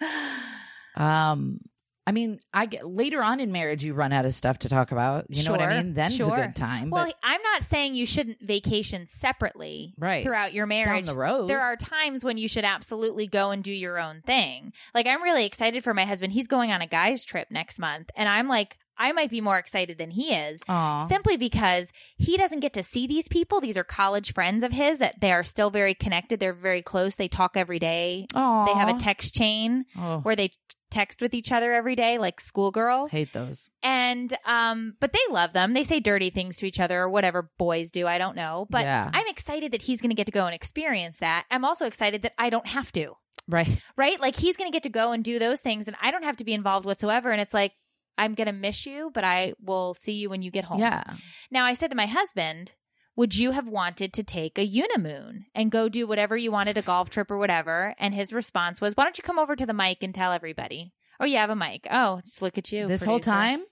[0.96, 1.60] um,
[2.06, 4.92] I mean, I get later on in marriage, you run out of stuff to talk
[4.92, 5.26] about.
[5.28, 5.92] You know what I Sure, mean?
[5.94, 6.34] Then's sure.
[6.34, 6.88] a good time.
[6.88, 10.24] Well, but I'm not saying you shouldn't vacation separately Right.
[10.24, 11.04] throughout your down marriage.
[11.06, 14.72] the road, There are times when you should absolutely go and do your own thing.
[14.94, 16.32] Like, I'm really excited for my husband.
[16.32, 18.10] He's going on a guy's trip next month.
[18.16, 20.60] And I'm like, I might be more excited than he is.
[20.68, 21.06] Aw.
[21.06, 23.60] Simply because he doesn't get to see these people.
[23.60, 26.40] These are college friends of his that they are still very connected.
[26.40, 27.16] They're very close.
[27.16, 28.26] They talk every day.
[28.34, 28.64] Aw.
[28.66, 30.50] They have a text chain Oh, where they
[30.90, 33.68] text with each other every day, like schoolgirls hate those.
[33.82, 37.50] and um but they love them they say dirty things to each other or whatever
[37.58, 39.10] boys do i don't know but Yeah.
[39.12, 42.22] i'm excited that he's going to get to go and experience that i'm also excited
[42.22, 43.12] that i don't have to
[43.46, 43.82] Right.
[43.98, 46.24] right like he's going to get to go and do those things and i don't
[46.24, 47.72] have to be involved whatsoever and it's like
[48.18, 51.02] i'm going to miss you but i will see you when you get home Yeah.
[51.50, 52.72] now i said to my husband
[53.16, 56.82] would you have wanted to take a unimoon and go do whatever you wanted a
[56.82, 59.72] golf trip or whatever and his response was why don't you come over to the
[59.72, 63.02] mic and tell everybody oh you have a mic oh just look at you this
[63.04, 63.62] whole time?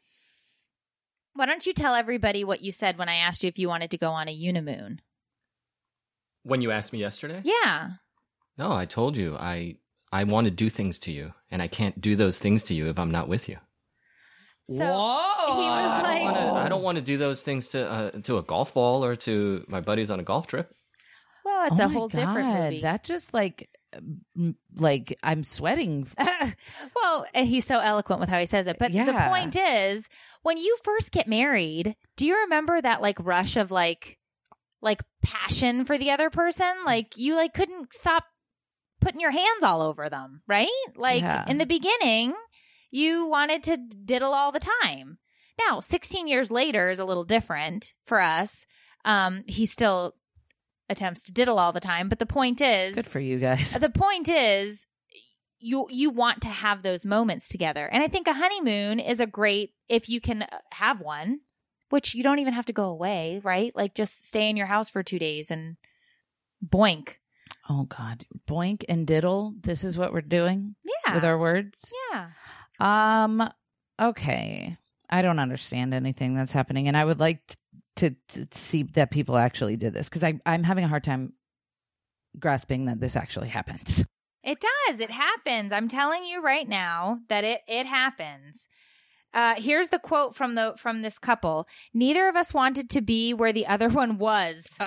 [1.35, 3.91] Why don't you tell everybody what you said when I asked you if you wanted
[3.91, 5.01] to go on a unimoon?
[6.45, 7.43] When you asked me yesterday?
[7.45, 7.91] Yeah.
[8.57, 9.77] No, I told you I
[10.11, 12.89] I want to do things to you, and I can't do those things to you
[12.89, 13.59] if I'm not with you.
[14.69, 15.61] So Whoa.
[15.63, 18.11] he was I like- don't wanna- I don't want to do those things to uh,
[18.23, 20.75] to a golf ball or to my buddies on a golf trip.
[21.45, 22.81] Well, it's Oh a my whole different God, movie.
[22.81, 23.71] That just like,
[24.37, 26.09] m- like I'm sweating.
[26.97, 28.79] well, and he's so eloquent with how he says it.
[28.79, 29.29] But the Yeah.
[29.29, 30.09] point is,
[30.43, 34.19] when you first get married, do you remember that like rush of like
[34.83, 36.67] like passion for the other person?
[36.85, 38.25] Like you like couldn't stop
[39.01, 40.69] putting your hands all over them, right?
[40.97, 41.45] Like Yeah.
[41.49, 42.35] in the beginning,
[42.91, 45.19] you wanted to diddle all the time.
[45.67, 48.65] Now, 16 years later is a little different for us.
[49.05, 50.15] Um, he still
[50.89, 53.73] attempts to diddle all the time, but the point is Good for you guys.
[53.81, 54.87] the point is
[55.59, 59.27] you you want to have those moments together and i think a honeymoon is a
[59.27, 61.41] great if you can uh, have one
[61.89, 64.91] which you don't even have to go away right like just stay in your house
[64.91, 65.77] for two days and
[66.65, 67.15] boink
[67.69, 69.55] Oh God, boink and diddle.
[69.61, 71.93] This is what we're doing yeah with our words.
[72.13, 72.29] yeah
[72.81, 73.49] Um.
[74.01, 74.77] Okay.
[75.09, 77.57] I don't understand anything that's happening, and I would like t-
[77.97, 78.11] to,
[78.45, 81.33] to see that people actually did this because I'm having a hard time
[82.39, 84.05] grasping that this actually happens.
[84.43, 88.69] it does it happens i'm telling you right now that it it happens
[89.37, 91.69] Uh, here's the quote from the from this couple.
[91.93, 94.67] Neither of us wanted to be where the other one was.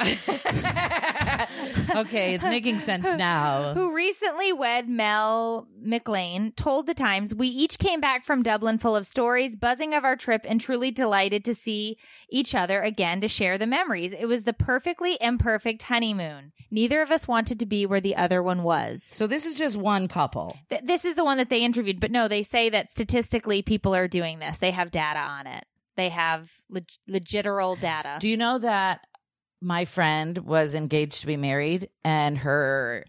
[1.95, 3.73] okay, it's making sense now.
[3.75, 8.95] Who recently wed Mel McLean told the Times, "We each came back from Dublin full
[8.95, 11.99] of stories, buzzing of our trip, and truly delighted to see
[12.31, 14.13] each other again to share the memories.
[14.13, 16.53] It was the perfectly imperfect honeymoon.
[16.71, 19.77] Neither of us wanted to be where the other one was." So this is just
[19.77, 20.57] one couple.
[20.71, 23.93] Th- this is the one that they interviewed, but no, they say that statistically people
[23.93, 24.57] are doing this.
[24.59, 25.65] They have data on it.
[25.95, 28.17] They have leg- legiteral data.
[28.19, 29.01] Do you know that
[29.61, 33.05] my friend was engaged to be married and her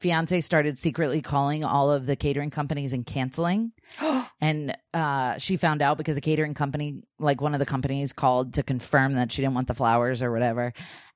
[0.00, 3.70] fiance started secretly calling all of the catering companies and canceling?
[4.40, 8.54] and uh, she found out because the catering company, like one of the companies, called
[8.54, 10.72] to confirm that she didn't want the flowers or whatever.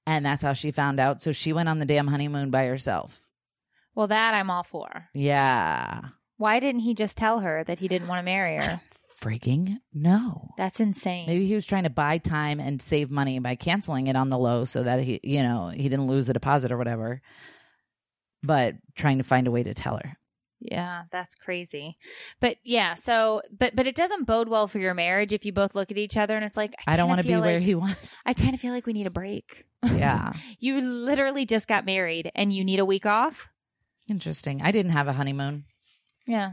[0.07, 1.21] And that's how she found out.
[1.21, 3.21] So she went on the damn honeymoon by herself.
[3.95, 5.09] well, that I'm all for.
[5.13, 6.01] Yeah.
[6.37, 8.81] Why didn't he just tell her that he didn't want to marry her?
[9.21, 10.55] Frigging no.
[10.57, 11.27] That's insane.
[11.27, 14.39] Maybe he was trying to buy time and save money by canceling it on the
[14.39, 17.21] low so that he, you know, he didn't lose the deposit or whatever.
[18.43, 20.17] But trying to find a way to tell her.
[20.61, 21.97] Yeah, that's crazy.
[22.39, 25.75] But yeah, so but but it doesn't bode well for your marriage if you both
[25.75, 27.75] look at each other and it's like I, don't want to be feel where he
[27.75, 28.15] wants.
[28.27, 29.65] I kind of feel like we need a break.
[29.85, 30.33] Yeah.
[30.59, 33.49] You literally just got married and you need a week off?
[34.09, 34.61] Interesting.
[34.61, 35.65] I didn't have a honeymoon.
[36.27, 36.53] Yeah.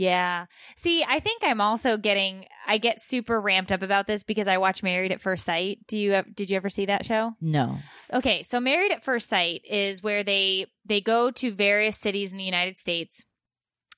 [0.00, 0.46] Yeah.
[0.76, 4.56] See, I think I'm also getting I get super ramped up about this because I
[4.56, 5.80] watch Married at First Sight.
[5.88, 7.32] Do you did you ever see that show?
[7.38, 7.76] No.
[8.10, 12.38] Okay, so Married at First Sight is where they they go to various cities in
[12.38, 13.24] the United States,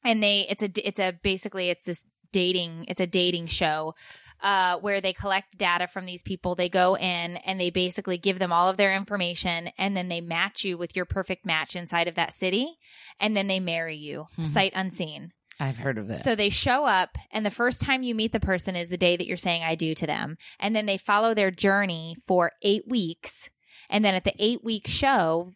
[0.05, 3.95] and they it's a it's a basically it's this dating it's a dating show.
[4.43, 8.41] Uh, where they collect data from these people, they go in and they basically give
[8.41, 12.09] them all of their information, and then they match you with your perfect match inside
[12.09, 12.77] of that city,
[13.21, 14.45] and then they marry you Mhm.
[14.45, 15.31] sight unseen.
[15.63, 16.23] I've heard of this.
[16.23, 19.17] So they show up, and the first time you meet the person is the day
[19.17, 20.37] that you're saying I do to them.
[20.59, 23.49] And then they follow their journey for eight weeks.
[23.89, 25.53] And then at the eight week show,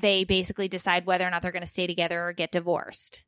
[0.00, 3.24] they basically decide whether or not they're going to stay together or get divorced.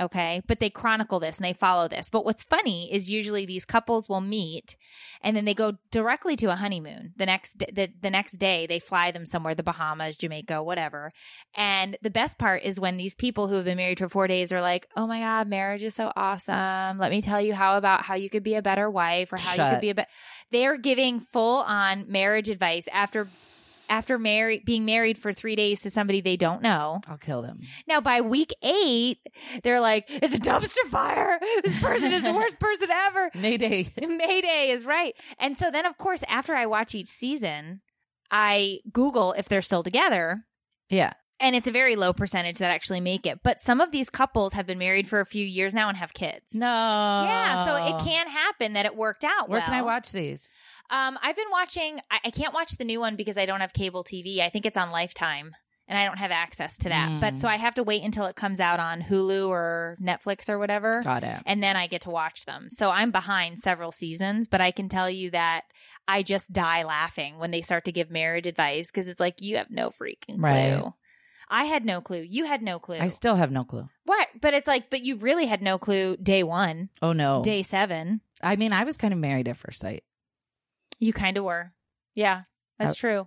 [0.00, 0.42] Okay.
[0.46, 2.08] But they chronicle this and they follow this.
[2.08, 4.76] But what's funny is usually these couples will meet
[5.20, 7.12] and then they go directly to a honeymoon.
[7.16, 11.12] The next, the, the next day, they fly them somewhere, the Bahamas, Jamaica, whatever.
[11.54, 14.50] And the best part is when these people who have been married for four days
[14.50, 16.98] are like, oh my God, marriage is so awesome.
[16.98, 19.52] Let me tell you how about how you could be a better wife or how
[19.52, 20.10] you could be a better.
[20.50, 23.28] They're giving full on marriage advice after.
[23.92, 27.02] After married, being married for three days to somebody they don't know.
[27.08, 27.60] I'll kill them.
[27.86, 29.18] Now, by week eight,
[29.62, 31.38] they're like, it's a dumpster fire.
[31.62, 33.30] This person is the worst person ever.
[33.34, 33.92] Mayday.
[34.00, 35.14] Mayday is right.
[35.38, 37.82] And so then, of course, after I watch each season,
[38.30, 40.46] I Google if they're still together.
[40.88, 41.12] Yeah.
[41.38, 43.40] And it's a very low percentage that actually make it.
[43.42, 46.14] But some of these couples have been married for a few years now and have
[46.14, 46.54] kids.
[46.54, 46.64] No.
[46.66, 49.50] Yeah, so it can happen that it worked out.
[49.50, 50.50] Where can I watch these?
[50.92, 51.98] Um, I've been watching.
[52.10, 54.40] I, I can't watch the new one because I don't have cable TV.
[54.40, 55.52] I think it's on Lifetime,
[55.88, 57.08] and I don't have access to that.
[57.08, 57.20] Mm.
[57.20, 60.58] But so I have to wait until it comes out on Hulu or Netflix or
[60.58, 61.40] whatever Got it.
[61.46, 62.68] and then I get to watch them.
[62.68, 65.62] So I'm behind several seasons, but I can tell you that
[66.06, 69.56] I just die laughing when they start to give marriage advice because it's like you
[69.56, 70.42] have no freaking clue.
[70.42, 70.84] Right.
[71.48, 72.20] I had no clue.
[72.26, 72.96] You had no clue.
[72.98, 73.88] I still have no clue.
[74.04, 74.28] what?
[74.40, 77.42] But it's like, but you really had no clue day one, Oh no.
[77.42, 78.20] day seven.
[78.42, 80.02] I mean, I was kind of married at first sight.
[81.02, 81.72] You kind of were.
[82.14, 82.42] Yeah,
[82.78, 83.26] that's Uh, true.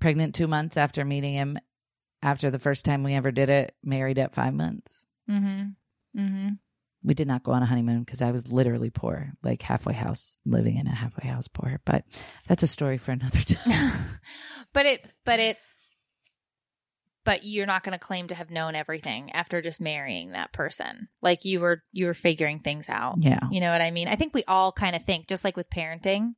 [0.00, 1.58] Pregnant two months after meeting him.
[2.22, 5.04] After the first time we ever did it, married at five months.
[5.28, 6.18] Mm-hmm.
[6.20, 6.48] Mm-hmm.
[7.02, 10.38] We did not go on a honeymoon because I was literally poor, like halfway house,
[10.44, 11.80] living in a halfway house poor.
[11.84, 12.04] But
[12.46, 14.20] that's a story for another time.
[14.74, 15.58] but it, but it,
[17.24, 21.08] but you're not going to claim to have known everything after just marrying that person.
[21.22, 23.16] Like you were, you were figuring things out.
[23.20, 23.40] yeah.
[23.50, 24.08] You know what I mean?
[24.08, 26.34] I think we all kind of think, just like with parenting,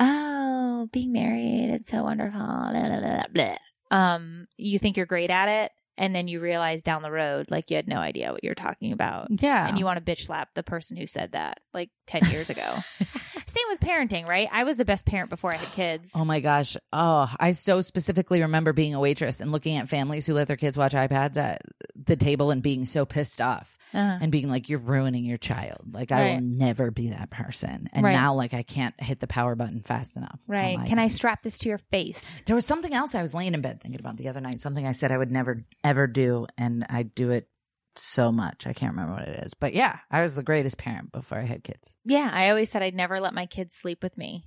[0.00, 2.40] oh, being married, it's so wonderful.
[2.40, 3.56] Blah, blah, blah.
[3.90, 7.70] Um, you think you're great at it, and then you realize down the road, like
[7.70, 9.28] you had no idea what you're talking about.
[9.30, 9.68] Yeah.
[9.68, 12.76] And you want to bitch slap the person who said that like 10 years ago.
[13.46, 14.48] Same with parenting, right?
[14.50, 16.12] I was the best parent before I had kids.
[16.14, 16.76] Oh my gosh.
[16.92, 20.56] Oh, I so specifically remember being a waitress and looking at families who let their
[20.56, 21.62] kids watch iPads at
[21.94, 24.18] the table and being so pissed off Uh-huh.
[24.22, 25.80] and being like, you're ruining your child.
[25.92, 27.90] Like, I will never be that person.
[27.92, 28.12] And Right.
[28.12, 30.38] now, like, I can't hit the power button fast enough.
[30.46, 30.78] Right.
[30.86, 32.42] Can I strap this to your face?
[32.46, 34.86] There was something else I was laying in bed thinking about the other night, something
[34.86, 36.46] I said I would never, ever do.
[36.56, 37.48] And I do it
[37.96, 38.66] so much.
[38.66, 39.54] I can't remember what it is.
[39.54, 41.94] But yeah, I was the greatest parent before I had kids.
[42.04, 42.30] Yeah.
[42.32, 44.44] I always said I'd never let my kids sleep with me.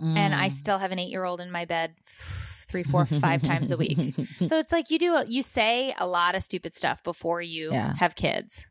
[0.00, 0.52] And I Mm.
[0.52, 1.94] still have an eight year old in my bed
[2.66, 4.16] three, four, five times a week.
[4.44, 7.94] So it's like you do, you say a lot of stupid stuff before you Yeah.
[7.96, 8.66] have kids.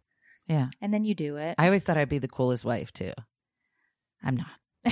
[0.47, 0.67] Yeah.
[0.81, 1.55] and then you do it.
[1.57, 3.13] I always thought I'd be the coolest wife too.
[4.21, 4.51] I'm not.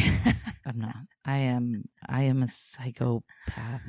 [0.66, 0.96] I'm not.
[1.26, 1.84] I am.
[2.08, 3.82] I am a psychopath.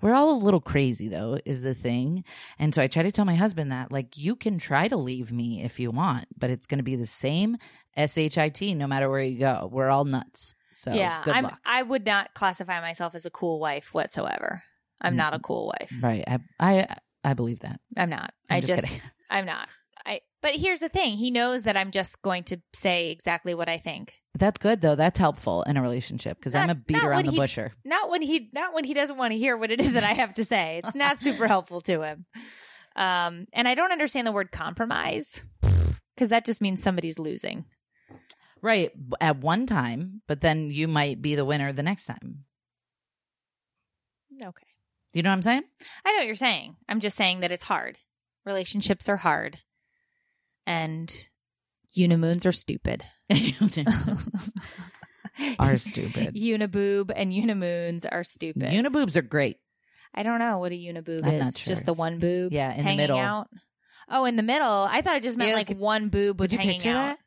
[0.00, 2.24] We're all a little crazy though, is the thing.
[2.58, 5.32] And so I try to tell my husband that, like, you can try to leave
[5.32, 7.56] me if you want, but it's going to be the same
[7.96, 9.68] shit no matter where you go.
[9.72, 10.54] We're all nuts.
[10.72, 11.58] So yeah, good I'm, luck.
[11.64, 14.62] I would not classify myself as a cool wife whatsoever.
[15.00, 15.92] I'm not a cool wife.
[16.00, 16.24] Right.
[16.26, 17.80] I I I believe that.
[17.96, 18.32] I'm not.
[18.48, 19.02] I'm I just just, kidding.
[19.30, 19.68] I'm not.
[20.40, 23.78] But here's the thing: he knows that I'm just going to say exactly what I
[23.78, 24.14] think.
[24.38, 24.94] That's good though.
[24.94, 27.72] That's helpful in a relationship because I'm a beat around the he- busher.
[27.84, 30.12] Not when he, not when he doesn't want to hear what it is that I
[30.12, 30.80] have to say.
[30.84, 32.26] It's not super helpful to him.
[32.94, 35.42] Um, and I don't understand the word compromise
[36.14, 37.64] because that just means somebody's losing.
[38.62, 38.90] Right.
[39.20, 42.44] At one time, but then you might be the winner the next time.
[44.44, 44.66] Okay.
[45.12, 45.62] You know what I'm saying?
[46.04, 46.76] I know what you're saying.
[46.88, 47.98] I'm just saying that it's hard.
[48.44, 49.60] Relationships are hard.
[50.68, 51.28] And
[51.96, 53.02] unimoons are stupid.
[55.58, 56.34] Are stupid.
[56.34, 58.70] Uniboob and unimoons are stupid.
[58.70, 59.58] Uniboobs are great.
[60.14, 61.44] I don't know what a uniboob I'm is.
[61.44, 61.70] not sure.
[61.70, 63.18] Just the one boob Yeah, in the middle.
[63.18, 63.48] out.
[64.08, 64.86] Oh, in the middle.
[64.90, 66.92] I thought it just meant Yeah, like could- one boob was hanging out.
[67.10, 67.18] that?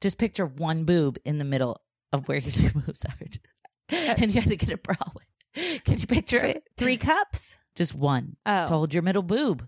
[0.00, 3.14] Just picture one boob in the middle of where your two boobs are.
[3.90, 5.84] and you had to get a bra with.
[5.84, 6.62] Can you picture it?
[6.78, 7.54] Three cups?
[7.74, 8.66] Just one Oh.
[8.66, 9.66] to hold your middle boob.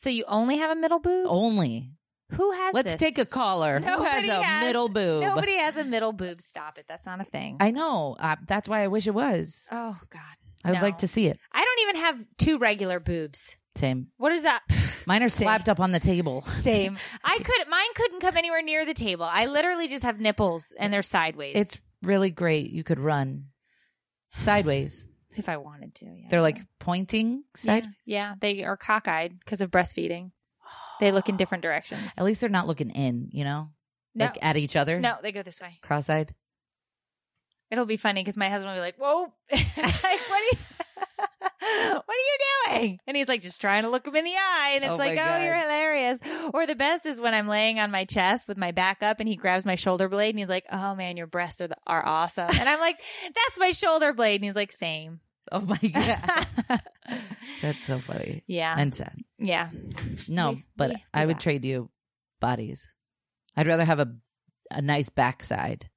[0.00, 1.26] So you only have a middle boob?
[1.28, 1.92] Only.
[2.30, 2.96] Who has Let's this?
[2.96, 3.80] take a caller.
[3.80, 5.22] Who has Nobody a has- middle boob?
[5.22, 6.40] Nobody has a middle boob.
[6.40, 6.86] Stop it.
[6.88, 7.58] That's not a thing.
[7.60, 8.16] I know.
[8.18, 9.68] Uh, that's why I wish it was.
[9.70, 10.22] oh God.
[10.64, 10.82] I would no.
[10.82, 11.38] like to see it.
[11.52, 13.56] I don't even have two regular boobs.
[13.76, 14.06] Same.
[14.16, 14.62] What is that?
[15.06, 15.44] Mine are Same.
[15.44, 16.40] slapped up on the table.
[16.40, 16.96] Same.
[17.24, 17.68] I could.
[17.68, 19.26] Mine couldn't come anywhere near the table.
[19.30, 21.56] I literally just have nipples and they're sideways.
[21.56, 22.70] It's really great.
[22.70, 23.48] You could run
[24.34, 25.06] sideways.
[25.36, 26.04] If I wanted to.
[26.06, 26.26] Yeah.
[26.30, 27.84] They're like pointing side.
[28.04, 30.32] Yeah, yeah, they are cockeyed because of breastfeeding.
[31.00, 32.12] They look in different directions.
[32.18, 33.70] At least they're not looking in, you know,
[34.14, 35.00] No, like at each other.
[35.00, 35.78] no, they go this way.
[35.82, 36.34] cross-eyed.
[37.70, 40.52] It'll be funny because my husband will be like, "Whoa, like, what are you?"
[42.00, 43.00] What are you doing?
[43.06, 44.72] And he's like, just trying to look him in the eye.
[44.74, 46.18] And it's Oh like, my oh, you're hilarious.
[46.54, 49.28] Or the best is when I'm laying on my chest with my back up and
[49.28, 52.04] he grabs my shoulder blade and he's like, oh man, your breasts are, the, are
[52.06, 52.48] awesome.
[52.48, 54.36] And I'm like, that's my shoulder blade.
[54.36, 55.20] And he's like, same.
[55.52, 56.82] Oh my god,
[57.60, 58.74] that's so funny yeah.
[58.78, 59.16] and sad.
[59.38, 59.70] yeah.
[60.28, 61.90] No, We- but we- I would got- trade you
[62.40, 62.86] bodies.
[63.56, 64.14] I'd rather have a
[64.70, 65.88] a nice backside.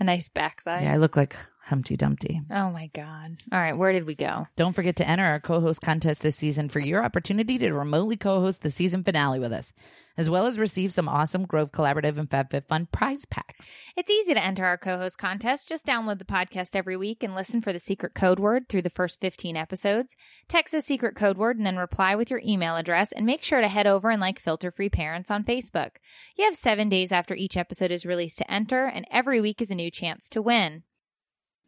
[0.00, 0.84] A nice backside.
[0.84, 1.36] Yeah, I look like
[1.72, 2.42] Humpty Dumpty.
[2.50, 3.38] Oh my God.
[3.50, 3.72] All right.
[3.72, 4.46] Where did we go?
[4.56, 8.60] Don't forget to enter our co-host contest this season for your opportunity to remotely co-host
[8.60, 9.72] the season finale with us,
[10.18, 13.70] as well as receive some awesome Grove Collaborative and FabFitFun prize packs.
[13.96, 15.66] It's easy to enter our co host contest.
[15.66, 18.90] Just download the podcast every week and listen for the secret code word through the
[18.90, 20.14] first 15 episodes.
[20.48, 23.12] Text the secret code word and then reply with your email address.
[23.12, 25.92] And make sure to head over and like Filter Free Parents on Facebook.
[26.36, 29.70] You have seven days after each episode is released to enter, and every week is
[29.70, 30.82] a new chance to win.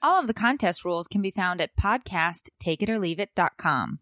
[0.02, 4.00] All of the contest rules can be found at podcasttakeititorleaveit.com.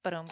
[0.04, 0.28] But um,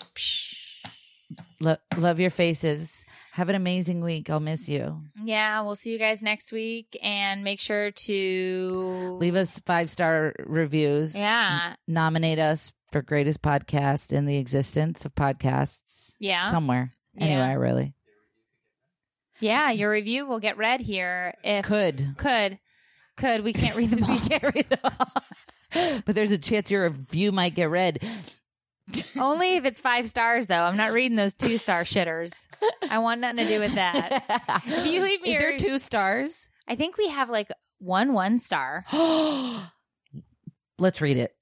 [1.60, 3.06] Lo- love your faces.
[3.34, 4.30] Have an amazing week.
[4.30, 5.02] I'll miss you.
[5.24, 10.34] yeah, we'll see you guys next week, and make sure to Leave us five star
[10.45, 11.16] reviews.
[11.16, 16.16] Yeah, nominate us for greatest podcast in the existence of podcasts.
[16.20, 16.43] Yeah.
[16.43, 16.95] Somewhere.
[17.14, 17.26] Yeah.
[17.26, 17.93] Anyway, really.
[19.40, 19.72] Yeah.
[19.72, 22.16] Your review will get read here if Could.
[22.18, 22.60] could
[23.18, 24.10] could we can't read them all.
[24.24, 26.02] We can't read it all.
[26.06, 28.00] but there's a chance your review might get read.
[29.18, 30.64] Only if it's five stars, though.
[30.64, 32.32] I'm not reading those two star shitters.
[32.90, 34.24] I want nothing to do with that.
[34.66, 36.50] If you leave me Is there re- two stars?
[36.68, 38.86] I think we have like one one star.
[40.80, 41.36] Let's read it.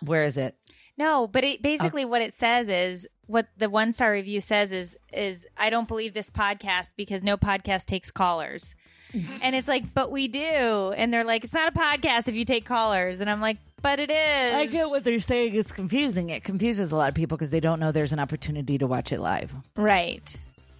[0.00, 0.56] Where is it?
[0.96, 4.96] No, but it basically what it says is what the one star review says is
[5.12, 8.74] is I don't believe this podcast because no podcast takes callers.
[9.42, 10.92] and it's like, but we do.
[10.96, 13.20] And they're like, it's not a podcast if you take callers.
[13.20, 14.54] And I'm like, but it is.
[14.54, 15.54] I get what they're saying.
[15.54, 16.30] It's confusing.
[16.30, 19.12] It confuses a lot of people because they don't know there's an opportunity to watch
[19.12, 19.54] it live.
[19.76, 20.34] Right.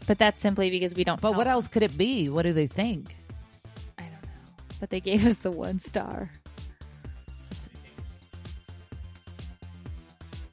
[0.07, 1.53] But that's simply because we don't But what them.
[1.53, 2.29] else could it be?
[2.29, 3.15] What do they think?
[3.99, 4.65] I don't know.
[4.81, 6.31] But they gave us the one star.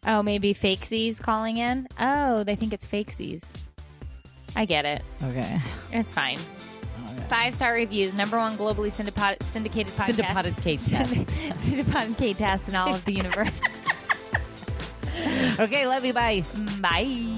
[0.06, 1.88] Oh, maybe Fakesies calling in?
[2.00, 3.52] Oh, they think it's Fakesies.
[4.56, 5.04] I get it.
[5.24, 5.60] Okay.
[5.92, 6.40] It's fine.
[7.30, 10.24] Five star reviews, number one globally syndipod- syndicated podcast.
[10.24, 11.14] Syndipotted Kate test.
[11.68, 13.62] Syndipod K test in all of the universe.
[15.60, 16.14] okay, love you.
[16.14, 16.44] Bye.
[16.80, 17.38] Bye.